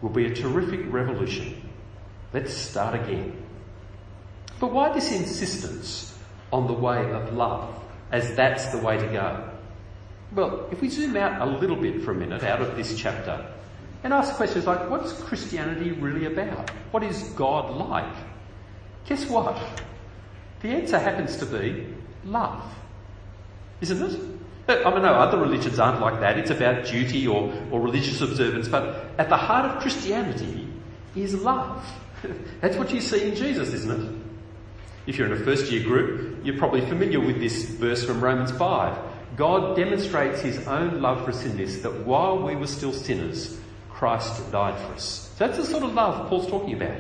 will 0.00 0.08
be 0.08 0.24
a 0.24 0.34
terrific 0.34 0.90
revolution. 0.90 1.60
Let's 2.32 2.54
start 2.54 2.94
again. 2.94 3.36
But 4.58 4.72
why 4.72 4.94
this 4.94 5.12
insistence 5.12 6.18
on 6.50 6.66
the 6.66 6.72
way 6.72 7.12
of 7.12 7.34
love, 7.34 7.78
as 8.10 8.34
that's 8.34 8.68
the 8.68 8.78
way 8.78 8.96
to 8.96 9.06
go? 9.08 9.50
Well, 10.34 10.66
if 10.72 10.80
we 10.80 10.88
zoom 10.88 11.14
out 11.18 11.46
a 11.46 11.58
little 11.58 11.76
bit 11.76 12.00
for 12.00 12.12
a 12.12 12.14
minute 12.14 12.42
out 12.42 12.62
of 12.62 12.74
this 12.74 12.98
chapter 12.98 13.52
and 14.02 14.14
ask 14.14 14.34
questions 14.36 14.66
like, 14.66 14.88
what's 14.88 15.12
Christianity 15.24 15.90
really 15.90 16.24
about? 16.24 16.70
What 16.90 17.02
is 17.02 17.22
God 17.36 17.76
like? 17.76 18.16
Guess 19.04 19.28
what? 19.28 19.60
The 20.60 20.68
answer 20.68 20.98
happens 20.98 21.36
to 21.38 21.46
be 21.46 21.86
love. 22.24 22.62
Isn't 23.80 24.02
it? 24.02 24.20
I 24.68 24.90
mean, 24.90 25.02
no, 25.02 25.14
other 25.14 25.38
religions 25.38 25.78
aren't 25.78 26.00
like 26.00 26.20
that. 26.20 26.38
It's 26.38 26.50
about 26.50 26.84
duty 26.84 27.26
or, 27.26 27.52
or 27.70 27.80
religious 27.80 28.20
observance. 28.20 28.68
But 28.68 29.10
at 29.18 29.28
the 29.28 29.36
heart 29.36 29.64
of 29.64 29.82
Christianity 29.82 30.68
is 31.16 31.34
love. 31.34 31.84
That's 32.60 32.76
what 32.76 32.92
you 32.92 33.00
see 33.00 33.28
in 33.28 33.34
Jesus, 33.34 33.72
isn't 33.72 33.90
it? 33.90 34.20
If 35.06 35.16
you're 35.16 35.26
in 35.26 35.32
a 35.32 35.44
first 35.44 35.72
year 35.72 35.82
group, 35.82 36.44
you're 36.44 36.58
probably 36.58 36.82
familiar 36.82 37.20
with 37.20 37.40
this 37.40 37.64
verse 37.64 38.04
from 38.04 38.20
Romans 38.20 38.52
5. 38.52 38.98
God 39.36 39.74
demonstrates 39.76 40.40
his 40.40 40.66
own 40.68 41.00
love 41.00 41.24
for 41.24 41.30
us 41.30 41.44
in 41.44 41.56
this, 41.56 41.80
that 41.82 42.04
while 42.04 42.38
we 42.38 42.54
were 42.54 42.66
still 42.66 42.92
sinners, 42.92 43.58
Christ 43.88 44.52
died 44.52 44.78
for 44.78 44.92
us. 44.92 45.32
So 45.36 45.46
that's 45.46 45.58
the 45.58 45.64
sort 45.64 45.82
of 45.82 45.94
love 45.94 46.28
Paul's 46.28 46.46
talking 46.46 46.74
about. 46.74 46.96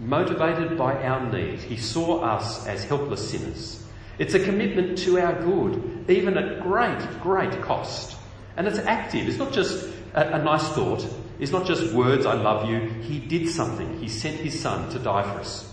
Motivated 0.00 0.78
by 0.78 0.94
our 1.02 1.30
need, 1.30 1.58
he 1.58 1.76
saw 1.76 2.20
us 2.20 2.66
as 2.66 2.84
helpless 2.84 3.30
sinners. 3.30 3.84
It's 4.18 4.34
a 4.34 4.44
commitment 4.44 4.98
to 4.98 5.18
our 5.18 5.32
good, 5.42 6.04
even 6.08 6.36
at 6.36 6.60
great, 6.60 7.00
great 7.20 7.60
cost. 7.62 8.16
And 8.56 8.66
it's 8.66 8.78
active. 8.78 9.28
It's 9.28 9.38
not 9.38 9.52
just 9.52 9.88
a, 10.14 10.36
a 10.36 10.42
nice 10.42 10.68
thought. 10.70 11.06
It's 11.38 11.52
not 11.52 11.66
just 11.66 11.92
words, 11.92 12.26
I 12.26 12.34
love 12.34 12.68
you. 12.68 12.80
He 13.02 13.18
did 13.18 13.48
something. 13.48 13.98
He 13.98 14.08
sent 14.08 14.36
his 14.36 14.58
son 14.58 14.90
to 14.90 14.98
die 14.98 15.22
for 15.22 15.40
us. 15.40 15.72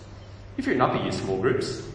If 0.58 0.66
you're 0.66 0.76
in 0.76 0.82
upper 0.82 1.02
year 1.02 1.12
small 1.12 1.40
groups, 1.40 1.88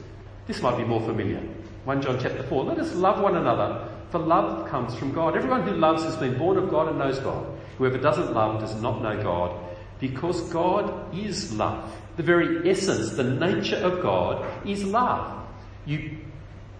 this 0.46 0.60
might 0.60 0.76
be 0.76 0.84
more 0.84 1.00
familiar. 1.00 1.40
1 1.84 2.02
John 2.02 2.18
chapter 2.20 2.42
4. 2.42 2.64
Let 2.64 2.78
us 2.78 2.94
love 2.94 3.20
one 3.20 3.36
another, 3.36 3.88
for 4.10 4.18
love 4.18 4.68
comes 4.68 4.94
from 4.96 5.12
God. 5.12 5.36
Everyone 5.36 5.62
who 5.62 5.74
loves 5.74 6.02
has 6.04 6.16
been 6.16 6.36
born 6.36 6.58
of 6.58 6.68
God 6.68 6.88
and 6.88 6.98
knows 6.98 7.18
God. 7.20 7.46
Whoever 7.78 7.98
doesn't 7.98 8.34
love 8.34 8.60
does 8.60 8.80
not 8.82 9.00
know 9.00 9.22
God, 9.22 9.56
because 10.00 10.40
God 10.50 11.14
is 11.16 11.52
love. 11.52 11.92
The 12.16 12.22
very 12.22 12.68
essence, 12.68 13.12
the 13.12 13.24
nature 13.24 13.76
of 13.76 14.02
God 14.02 14.66
is 14.66 14.84
love. 14.84 15.46
You 15.86 16.18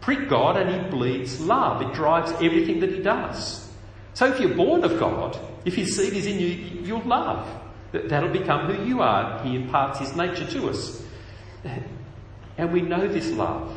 prick 0.01 0.29
God 0.29 0.57
and 0.57 0.71
He 0.71 0.91
bleeds 0.91 1.41
love. 1.41 1.83
It 1.83 1.95
drives 1.95 2.33
everything 2.33 2.81
that 2.81 2.91
He 2.91 3.01
does. 3.01 3.71
So 4.15 4.27
if 4.27 4.41
you're 4.41 4.55
born 4.55 4.85
of 4.85 4.99
God, 4.99 5.39
if 5.65 5.75
His 5.75 5.97
seed 5.97 6.15
is 6.15 6.27
in 6.27 6.41
you, 6.41 6.49
you'll 6.83 7.03
love. 7.03 7.47
That'll 7.93 8.31
become 8.31 8.73
who 8.73 8.85
you 8.85 9.03
are. 9.03 9.43
He 9.45 9.57
imparts 9.57 9.99
His 9.99 10.15
nature 10.17 10.47
to 10.47 10.71
us. 10.71 11.03
And 12.57 12.73
we 12.73 12.83
know 12.83 13.07
this 13.07 13.31
love 13.31 13.75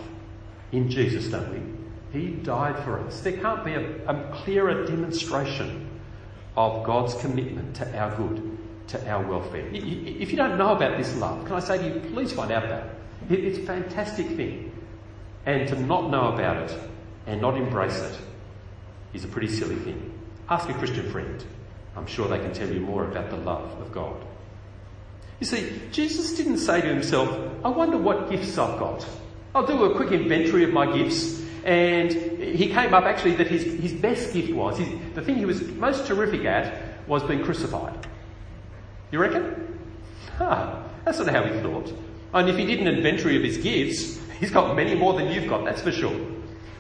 in 0.72 0.90
Jesus, 0.90 1.28
don't 1.28 1.52
we? 1.54 2.20
He 2.20 2.28
died 2.28 2.84
for 2.84 3.00
us. 3.00 3.22
There 3.22 3.38
can't 3.38 3.66
be 3.66 3.74
a, 3.74 4.06
a 4.08 4.32
clearer 4.44 4.86
demonstration 4.86 5.90
of 6.56 6.86
God's 6.86 7.16
commitment 7.16 7.76
to 7.78 7.98
our 7.98 8.16
good, 8.16 8.53
to 8.88 9.10
our 9.10 9.26
welfare. 9.26 9.68
If 9.72 10.32
you 10.32 10.38
don't 10.38 10.58
know 10.58 10.76
about 10.76 10.98
this 10.98 11.16
love, 11.18 11.46
can 11.46 11.56
I 11.56 11.60
say 11.60 11.78
to 11.78 11.84
you, 11.84 12.00
please 12.12 12.32
find 12.32 12.52
out 12.52 12.66
about 12.66 12.86
it. 13.30 13.44
It's 13.44 13.58
a 13.58 13.64
fantastic 13.64 14.28
thing. 14.28 14.72
And 15.46 15.68
to 15.70 15.80
not 15.80 16.10
know 16.10 16.34
about 16.34 16.70
it 16.70 16.80
and 17.28 17.42
not 17.42 17.58
embrace 17.58 18.00
it 18.00 18.18
is 19.14 19.24
a 19.24 19.28
pretty 19.28 19.48
silly 19.48 19.76
thing. 19.76 20.12
Ask 20.50 20.70
a 20.70 20.74
Christian 20.74 21.10
friend. 21.12 21.44
I'm 21.96 22.08
sure 22.08 22.28
they 22.28 22.40
can 22.40 22.54
tell 22.54 22.70
you 22.70 22.80
more 22.80 23.06
about 23.06 23.30
the 23.30 23.38
love 23.38 23.80
of 23.82 23.92
God. 23.92 24.16
You 25.40 25.46
see, 25.46 25.82
Jesus 25.92 26.36
didn't 26.36 26.58
say 26.58 26.82
to 26.82 26.88
himself, 26.88 27.30
I 27.64 27.70
wonder 27.70 27.98
what 27.98 28.30
gifts 28.30 28.58
I've 28.58 28.80
got. 28.80 29.06
I'll 29.56 29.66
do 29.66 29.84
a 29.84 29.96
quick 29.96 30.12
inventory 30.12 30.64
of 30.64 30.72
my 30.72 30.92
gifts. 30.98 31.44
And 31.64 32.12
he 32.12 32.70
came 32.70 32.94
up 32.94 33.06
actually 33.06 33.36
that 33.36 33.48
his, 33.48 33.64
his 33.64 33.94
best 33.94 34.34
gift 34.34 34.52
was, 34.54 34.78
his, 34.78 34.90
the 35.14 35.22
thing 35.22 35.38
he 35.38 35.46
was 35.46 35.62
most 35.62 36.08
terrific 36.08 36.46
at 36.46 37.08
was 37.08 37.24
being 37.24 37.44
crucified. 37.44 38.08
You 39.14 39.20
reckon? 39.20 39.80
Ah, 40.40 40.84
that's 41.06 41.20
not 41.20 41.28
how 41.28 41.44
he 41.44 41.60
thought. 41.60 41.94
And 42.34 42.50
if 42.50 42.58
he 42.58 42.66
did 42.66 42.80
an 42.80 42.88
inventory 42.88 43.38
of 43.38 43.44
his 43.44 43.58
gifts, 43.58 44.20
he's 44.40 44.50
got 44.50 44.76
many 44.76 44.96
more 44.96 45.14
than 45.14 45.32
you've 45.32 45.48
got, 45.48 45.66
that's 45.66 45.84
for 45.84 45.92
sure. 45.92 46.20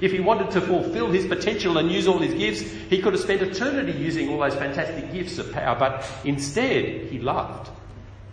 If 0.02 0.12
he 0.12 0.20
wanted 0.20 0.50
to 0.50 0.62
fulfill 0.62 1.12
his 1.12 1.28
potential 1.28 1.78
and 1.78 1.92
use 1.92 2.08
all 2.08 2.18
his 2.18 2.34
gifts, 2.34 2.62
he 2.90 3.04
could 3.04 3.14
have 3.14 3.22
spent 3.22 3.44
eternity 3.44 3.92
using 3.92 4.30
all 4.30 4.40
those 4.40 4.56
fantastic 4.56 5.14
gifts 5.14 5.38
of 5.38 5.52
power, 5.52 5.78
but 5.78 6.10
instead 6.26 7.12
he 7.12 7.20
loved. 7.20 7.70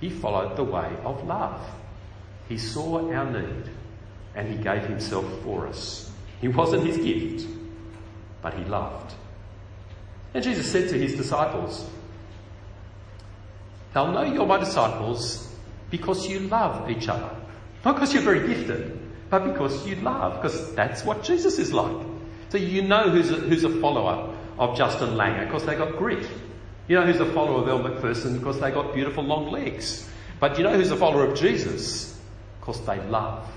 He 0.01 0.09
followed 0.09 0.57
the 0.57 0.65
way 0.65 0.91
of 1.05 1.23
love. 1.27 1.61
He 2.49 2.57
saw 2.57 3.07
our 3.13 3.31
need 3.31 3.69
and 4.35 4.49
he 4.49 4.57
gave 4.57 4.85
himself 4.85 5.27
for 5.43 5.67
us. 5.67 6.11
He 6.41 6.49
wasn't 6.49 6.87
his 6.87 6.97
gift, 6.97 7.47
but 8.41 8.55
he 8.55 8.65
loved. 8.65 9.13
And 10.33 10.43
Jesus 10.43 10.73
said 10.73 10.89
to 10.89 10.99
his 10.99 11.17
disciples, 11.17 11.87
They'll 13.93 14.13
know 14.13 14.23
you're 14.23 14.47
my 14.47 14.59
disciples 14.59 15.49
because 15.91 16.29
you 16.29 16.41
love 16.41 16.91
each 16.91 17.09
other. 17.09 17.31
Not 17.85 17.97
because 17.97 18.15
you're 18.15 18.23
very 18.23 18.47
gifted, 18.47 18.99
but 19.31 19.53
because 19.53 19.87
you 19.87 19.97
love, 19.97 20.41
because 20.41 20.75
that's 20.75 21.05
what 21.05 21.23
Jesus 21.25 21.59
is 21.59 21.73
like. 21.73 22.07
So 22.51 22.59
you 22.59 22.83
know 22.83 23.09
who's 23.11 23.31
a, 23.31 23.37
who's 23.37 23.65
a 23.65 23.81
follower 23.81 24.37
of 24.59 24.77
Justin 24.77 25.11
Langer, 25.11 25.47
because 25.47 25.65
they 25.65 25.77
got 25.77 25.97
grit. 25.97 26.29
You 26.89 26.97
know 26.97 27.07
who's 27.07 27.21
a 27.21 27.33
follower 27.33 27.63
of 27.63 27.69
Elle 27.69 27.83
Macpherson, 27.83 28.39
because 28.39 28.61
they 28.61 28.71
got 28.71 28.95
beautiful 28.95 29.25
long 29.25 29.51
legs. 29.51 30.09
But 30.39 30.59
you 30.59 30.65
know 30.65 30.75
who's 30.75 30.91
a 30.91 30.97
follower 30.97 31.27
of 31.27 31.39
Jesus? 31.39 32.19
Because 32.61 32.85
they 32.87 33.01
love 33.07 33.49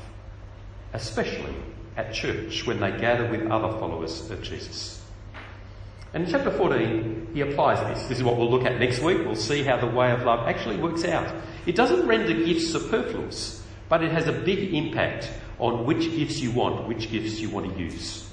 especially 0.93 1.56
at 1.98 2.13
church 2.13 2.65
when 2.65 2.80
they 2.80 2.91
gather 2.98 3.30
with 3.30 3.50
other 3.52 3.78
followers 3.80 4.30
of 4.30 4.41
Jesus. 4.41 5.03
And 6.13 6.26
in 6.26 6.32
chapter 6.32 6.52
14, 6.52 7.32
he 7.34 7.41
applies 7.41 7.80
this. 7.88 8.08
This 8.08 8.19
is 8.19 8.23
what 8.23 8.38
we'll 8.38 8.49
look 8.49 8.65
at 8.65 8.80
next 8.80 9.02
week. 9.02 9.19
We'll 9.26 9.36
see 9.36 9.63
how 9.63 9.78
the 9.78 9.88
way 9.88 10.12
of 10.12 10.21
love 10.23 10.47
actually 10.47 10.78
works 10.78 11.04
out. 11.06 11.34
It 11.65 11.76
doesn't 11.76 12.06
render 12.06 12.34
gifts 12.34 12.71
superfluous, 12.71 13.63
but 13.89 14.04
it 14.04 14.12
has 14.12 14.28
a 14.28 14.32
big 14.32 14.73
impact 14.73 15.30
on 15.58 15.86
which 15.86 16.12
gifts 16.12 16.39
you 16.39 16.52
want, 16.52 16.88
which 16.88 17.10
gifts 17.10 17.39
you 17.39 17.49
want 17.49 17.73
to 17.73 17.80
use. 17.80 18.30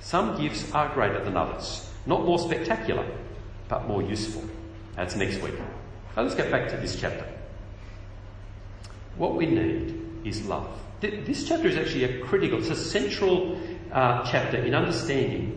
Some 0.00 0.38
gifts 0.40 0.70
are 0.72 0.92
greater 0.92 1.24
than 1.24 1.36
others. 1.36 1.88
Not 2.04 2.24
more 2.24 2.38
spectacular, 2.38 3.06
but 3.68 3.86
more 3.86 4.02
useful. 4.02 4.44
That's 4.94 5.16
next 5.16 5.40
week. 5.40 5.54
Now 6.16 6.22
let's 6.22 6.34
get 6.34 6.50
back 6.50 6.68
to 6.70 6.76
this 6.76 7.00
chapter. 7.00 7.26
What 9.16 9.34
we 9.34 9.46
need 9.46 9.98
is 10.24 10.44
love. 10.46 10.68
This 11.00 11.48
chapter 11.48 11.68
is 11.68 11.76
actually 11.76 12.04
a 12.04 12.20
critical, 12.24 12.58
it's 12.58 12.68
a 12.68 12.76
central 12.76 13.58
uh, 13.90 14.24
chapter 14.30 14.58
in 14.58 14.74
understanding 14.74 15.51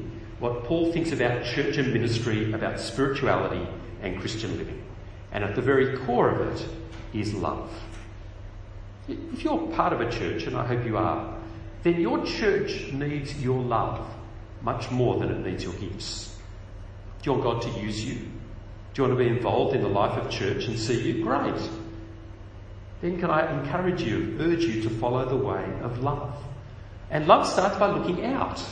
what 0.45 0.63
Paul 0.65 0.91
thinks 0.91 1.11
about 1.11 1.43
church 1.43 1.77
and 1.77 1.91
ministry, 1.91 2.53
about 2.53 2.79
spirituality 2.79 3.67
and 4.03 4.19
Christian 4.19 4.57
living. 4.57 4.83
And 5.31 5.43
at 5.43 5.55
the 5.55 5.61
very 5.61 5.97
core 6.05 6.29
of 6.29 6.41
it 6.47 6.67
is 7.13 7.33
love. 7.33 7.71
If 9.07 9.43
you're 9.43 9.67
part 9.73 9.91
of 9.91 10.01
a 10.01 10.11
church, 10.11 10.43
and 10.43 10.55
I 10.55 10.65
hope 10.65 10.85
you 10.85 10.97
are, 10.97 11.35
then 11.81 11.99
your 11.99 12.23
church 12.25 12.91
needs 12.91 13.41
your 13.41 13.59
love 13.59 14.07
much 14.61 14.91
more 14.91 15.19
than 15.19 15.31
it 15.31 15.39
needs 15.39 15.63
your 15.63 15.73
gifts. 15.73 16.37
Do 17.23 17.31
you 17.31 17.37
want 17.37 17.63
God 17.63 17.73
to 17.73 17.79
use 17.79 18.05
you? 18.05 18.15
Do 18.93 19.01
you 19.01 19.03
want 19.07 19.19
to 19.19 19.23
be 19.23 19.27
involved 19.27 19.75
in 19.75 19.81
the 19.81 19.89
life 19.89 20.17
of 20.17 20.29
church 20.29 20.65
and 20.65 20.77
see 20.77 21.01
you? 21.01 21.23
Great 21.23 21.59
then 23.01 23.19
can 23.19 23.29
I 23.29 23.61
encourage 23.61 24.01
you, 24.01 24.37
urge 24.39 24.63
you 24.63 24.81
to 24.83 24.89
follow 24.89 25.27
the 25.27 25.35
way 25.35 25.63
of 25.81 26.01
love? 26.01 26.35
And 27.11 27.27
love 27.27 27.45
starts 27.47 27.77
by 27.77 27.91
looking 27.91 28.25
out. 28.25 28.63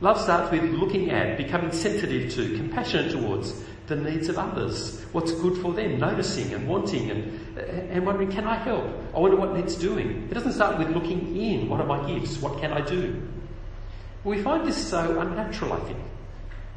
Love 0.00 0.20
starts 0.20 0.50
with 0.50 0.62
looking 0.64 1.10
at, 1.10 1.36
becoming 1.38 1.72
sensitive 1.72 2.32
to, 2.34 2.56
compassionate 2.56 3.12
towards 3.12 3.62
the 3.86 3.96
needs 3.96 4.28
of 4.28 4.36
others, 4.38 5.02
what's 5.12 5.32
good 5.32 5.56
for 5.58 5.72
them, 5.72 5.98
noticing 5.98 6.52
and 6.52 6.68
wanting 6.68 7.10
and, 7.10 7.58
and 7.58 8.04
wondering, 8.04 8.30
can 8.30 8.44
I 8.44 8.56
help? 8.56 8.84
I 9.14 9.18
wonder 9.18 9.36
what 9.36 9.54
needs 9.54 9.76
doing. 9.76 10.28
It 10.30 10.34
doesn't 10.34 10.52
start 10.52 10.78
with 10.78 10.90
looking 10.90 11.36
in, 11.36 11.68
what 11.68 11.80
are 11.80 11.86
my 11.86 12.06
gifts? 12.06 12.38
What 12.38 12.60
can 12.60 12.72
I 12.72 12.80
do? 12.80 13.22
We 14.24 14.42
find 14.42 14.66
this 14.66 14.76
so 14.76 15.20
unnatural, 15.20 15.72
I 15.72 15.80
think. 15.80 15.98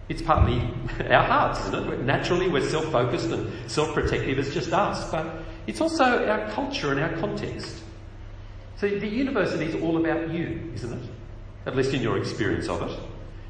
It's 0.07 0.21
partly 0.21 0.59
our 1.09 1.23
hearts, 1.23 1.59
isn't 1.67 1.93
it? 1.93 2.03
Naturally, 2.03 2.47
we're 2.47 2.67
self-focused 2.67 3.31
and 3.31 3.51
self-protective. 3.69 4.39
It's 4.39 4.53
just 4.53 4.71
us. 4.71 5.09
But 5.11 5.43
it's 5.67 5.81
also 5.81 6.27
our 6.27 6.49
culture 6.51 6.91
and 6.91 6.99
our 6.99 7.19
context. 7.19 7.83
So 8.77 8.87
the 8.87 9.07
university 9.07 9.65
is 9.65 9.81
all 9.81 9.97
about 9.97 10.29
you, 10.29 10.71
isn't 10.75 10.93
it? 10.93 11.09
At 11.65 11.75
least 11.75 11.93
in 11.93 12.01
your 12.01 12.17
experience 12.17 12.69
of 12.69 12.81
it. 12.89 12.99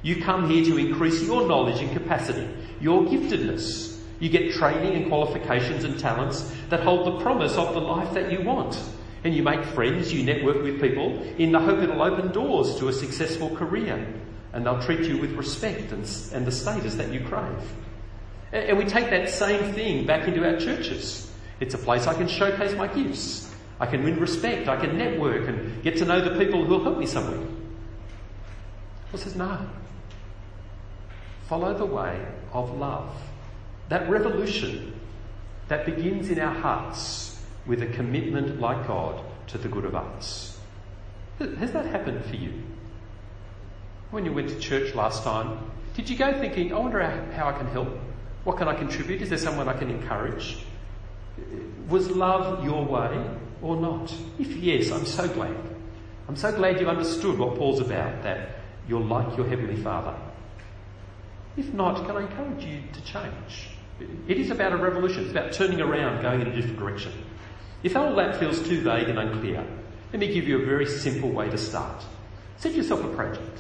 You 0.01 0.21
come 0.23 0.49
here 0.49 0.63
to 0.65 0.77
increase 0.77 1.21
your 1.23 1.47
knowledge 1.47 1.81
and 1.81 1.91
capacity, 1.91 2.47
your 2.79 3.03
giftedness. 3.03 3.97
You 4.19 4.29
get 4.29 4.53
training 4.53 4.95
and 4.95 5.07
qualifications 5.07 5.83
and 5.83 5.99
talents 5.99 6.51
that 6.69 6.81
hold 6.81 7.05
the 7.05 7.23
promise 7.23 7.55
of 7.55 7.73
the 7.73 7.81
life 7.81 8.13
that 8.13 8.31
you 8.31 8.41
want. 8.41 8.79
And 9.23 9.35
you 9.35 9.43
make 9.43 9.65
friends, 9.65 10.13
you 10.13 10.23
network 10.23 10.63
with 10.63 10.79
people 10.79 11.21
in 11.37 11.51
the 11.51 11.59
hope 11.59 11.79
it'll 11.79 12.01
open 12.01 12.31
doors 12.31 12.77
to 12.79 12.87
a 12.87 12.93
successful 12.93 13.53
career. 13.55 14.07
And 14.53 14.65
they'll 14.65 14.81
treat 14.81 15.01
you 15.01 15.17
with 15.17 15.33
respect 15.33 15.91
and, 15.91 16.09
and 16.33 16.45
the 16.45 16.51
status 16.51 16.95
that 16.95 17.11
you 17.11 17.21
crave. 17.21 17.61
And 18.51 18.77
we 18.77 18.85
take 18.85 19.09
that 19.09 19.29
same 19.29 19.73
thing 19.73 20.05
back 20.05 20.27
into 20.27 20.45
our 20.45 20.57
churches. 20.57 21.29
It's 21.59 21.75
a 21.75 21.77
place 21.77 22.07
I 22.07 22.13
can 22.13 22.27
showcase 22.27 22.73
my 22.73 22.87
gifts. 22.87 23.53
I 23.79 23.85
can 23.85 24.03
win 24.03 24.19
respect. 24.19 24.67
I 24.67 24.77
can 24.77 24.97
network 24.97 25.47
and 25.47 25.83
get 25.83 25.97
to 25.97 26.05
know 26.05 26.21
the 26.21 26.37
people 26.43 26.63
who 26.63 26.75
will 26.75 26.83
help 26.83 26.97
me 26.97 27.05
somewhere. 27.05 27.45
Paul 29.11 29.19
says, 29.19 29.35
no. 29.35 29.59
Follow 31.49 31.73
the 31.73 31.85
way 31.85 32.23
of 32.53 32.77
love. 32.77 33.11
That 33.89 34.07
revolution 34.07 34.93
that 35.67 35.83
begins 35.83 36.29
in 36.29 36.39
our 36.39 36.53
hearts 36.53 37.43
with 37.65 37.81
a 37.81 37.87
commitment 37.87 38.61
like 38.61 38.85
God 38.85 39.19
to 39.47 39.57
the 39.57 39.67
good 39.67 39.83
of 39.83 39.95
others. 39.95 40.55
Has 41.39 41.71
that 41.71 41.87
happened 41.87 42.23
for 42.25 42.35
you? 42.35 42.53
When 44.11 44.25
you 44.25 44.31
went 44.31 44.49
to 44.49 44.59
church 44.59 44.93
last 44.93 45.23
time, 45.23 45.71
did 45.95 46.07
you 46.07 46.15
go 46.15 46.39
thinking, 46.39 46.71
I 46.71 46.77
wonder 46.77 47.01
how, 47.01 47.47
I 47.49 47.53
can 47.53 47.65
help? 47.67 47.89
What 48.43 48.57
can 48.57 48.67
I 48.67 48.75
contribute? 48.75 49.23
Is 49.23 49.29
there 49.29 49.39
someone 49.39 49.67
I 49.67 49.73
can 49.73 49.89
encourage? 49.89 50.59
Was 51.89 52.11
love 52.11 52.63
your 52.63 52.85
way 52.85 53.27
or 53.63 53.75
not? 53.75 54.13
If 54.37 54.51
yes, 54.51 54.91
I'm 54.91 55.05
so 55.05 55.27
glad. 55.27 55.57
I'm 56.27 56.35
so 56.35 56.51
glad 56.51 56.79
you 56.79 56.87
understood 56.87 57.39
what 57.39 57.55
Paul's 57.57 57.79
about, 57.79 58.21
that 58.21 58.49
you're 58.87 59.01
like 59.01 59.35
your 59.35 59.47
Heavenly 59.47 59.77
Father? 59.77 60.15
If 61.57 61.73
not, 61.73 62.05
can 62.05 62.15
I 62.15 62.21
encourage 62.21 62.63
you 62.63 62.81
to 62.93 63.01
change? 63.01 63.69
It 64.27 64.37
is 64.37 64.49
about 64.49 64.71
a 64.71 64.77
revolution. 64.77 65.23
It's 65.23 65.31
about 65.31 65.51
turning 65.51 65.81
around, 65.81 66.21
going 66.21 66.41
in 66.41 66.47
a 66.47 66.55
different 66.55 66.79
direction. 66.79 67.11
If 67.83 67.95
all 67.95 68.15
that 68.15 68.37
feels 68.37 68.61
too 68.67 68.81
vague 68.81 69.09
and 69.09 69.19
unclear, 69.19 69.65
let 70.11 70.19
me 70.19 70.33
give 70.33 70.47
you 70.47 70.61
a 70.61 70.65
very 70.65 70.85
simple 70.85 71.29
way 71.29 71.49
to 71.49 71.57
start. 71.57 72.03
Set 72.57 72.73
yourself 72.73 73.03
a 73.03 73.07
project. 73.09 73.59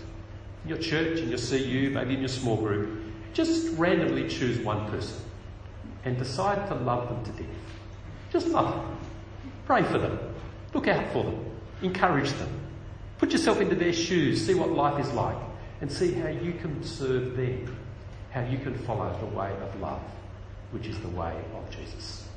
In 0.63 0.69
your 0.69 0.77
church, 0.77 1.19
in 1.19 1.29
your 1.29 1.39
CU, 1.39 1.89
maybe 1.93 2.13
in 2.13 2.19
your 2.19 2.29
small 2.29 2.57
group, 2.57 3.01
just 3.33 3.77
randomly 3.77 4.27
choose 4.27 4.59
one 4.59 4.89
person 4.89 5.21
and 6.05 6.17
decide 6.17 6.67
to 6.67 6.75
love 6.75 7.09
them 7.09 7.23
to 7.23 7.43
death. 7.43 7.55
Just 8.31 8.47
love 8.47 8.73
them. 8.75 8.97
Pray 9.65 9.83
for 9.83 9.97
them. 9.97 10.17
Look 10.73 10.87
out 10.87 11.11
for 11.11 11.23
them. 11.23 11.45
Encourage 11.81 12.31
them. 12.33 12.49
Put 13.17 13.31
yourself 13.31 13.61
into 13.61 13.75
their 13.75 13.93
shoes. 13.93 14.45
See 14.45 14.53
what 14.53 14.71
life 14.71 14.99
is 14.99 15.11
like 15.13 15.48
and 15.81 15.91
see 15.91 16.13
how 16.13 16.29
you 16.29 16.53
can 16.53 16.83
serve 16.83 17.35
them. 17.35 17.75
How 18.31 18.41
you 18.41 18.59
can 18.59 18.77
follow 18.79 19.17
the 19.19 19.25
way 19.37 19.51
of 19.51 19.81
love, 19.81 20.01
which 20.71 20.85
is 20.85 20.99
the 20.99 21.09
way 21.09 21.35
of 21.55 21.69
Jesus. 21.71 22.28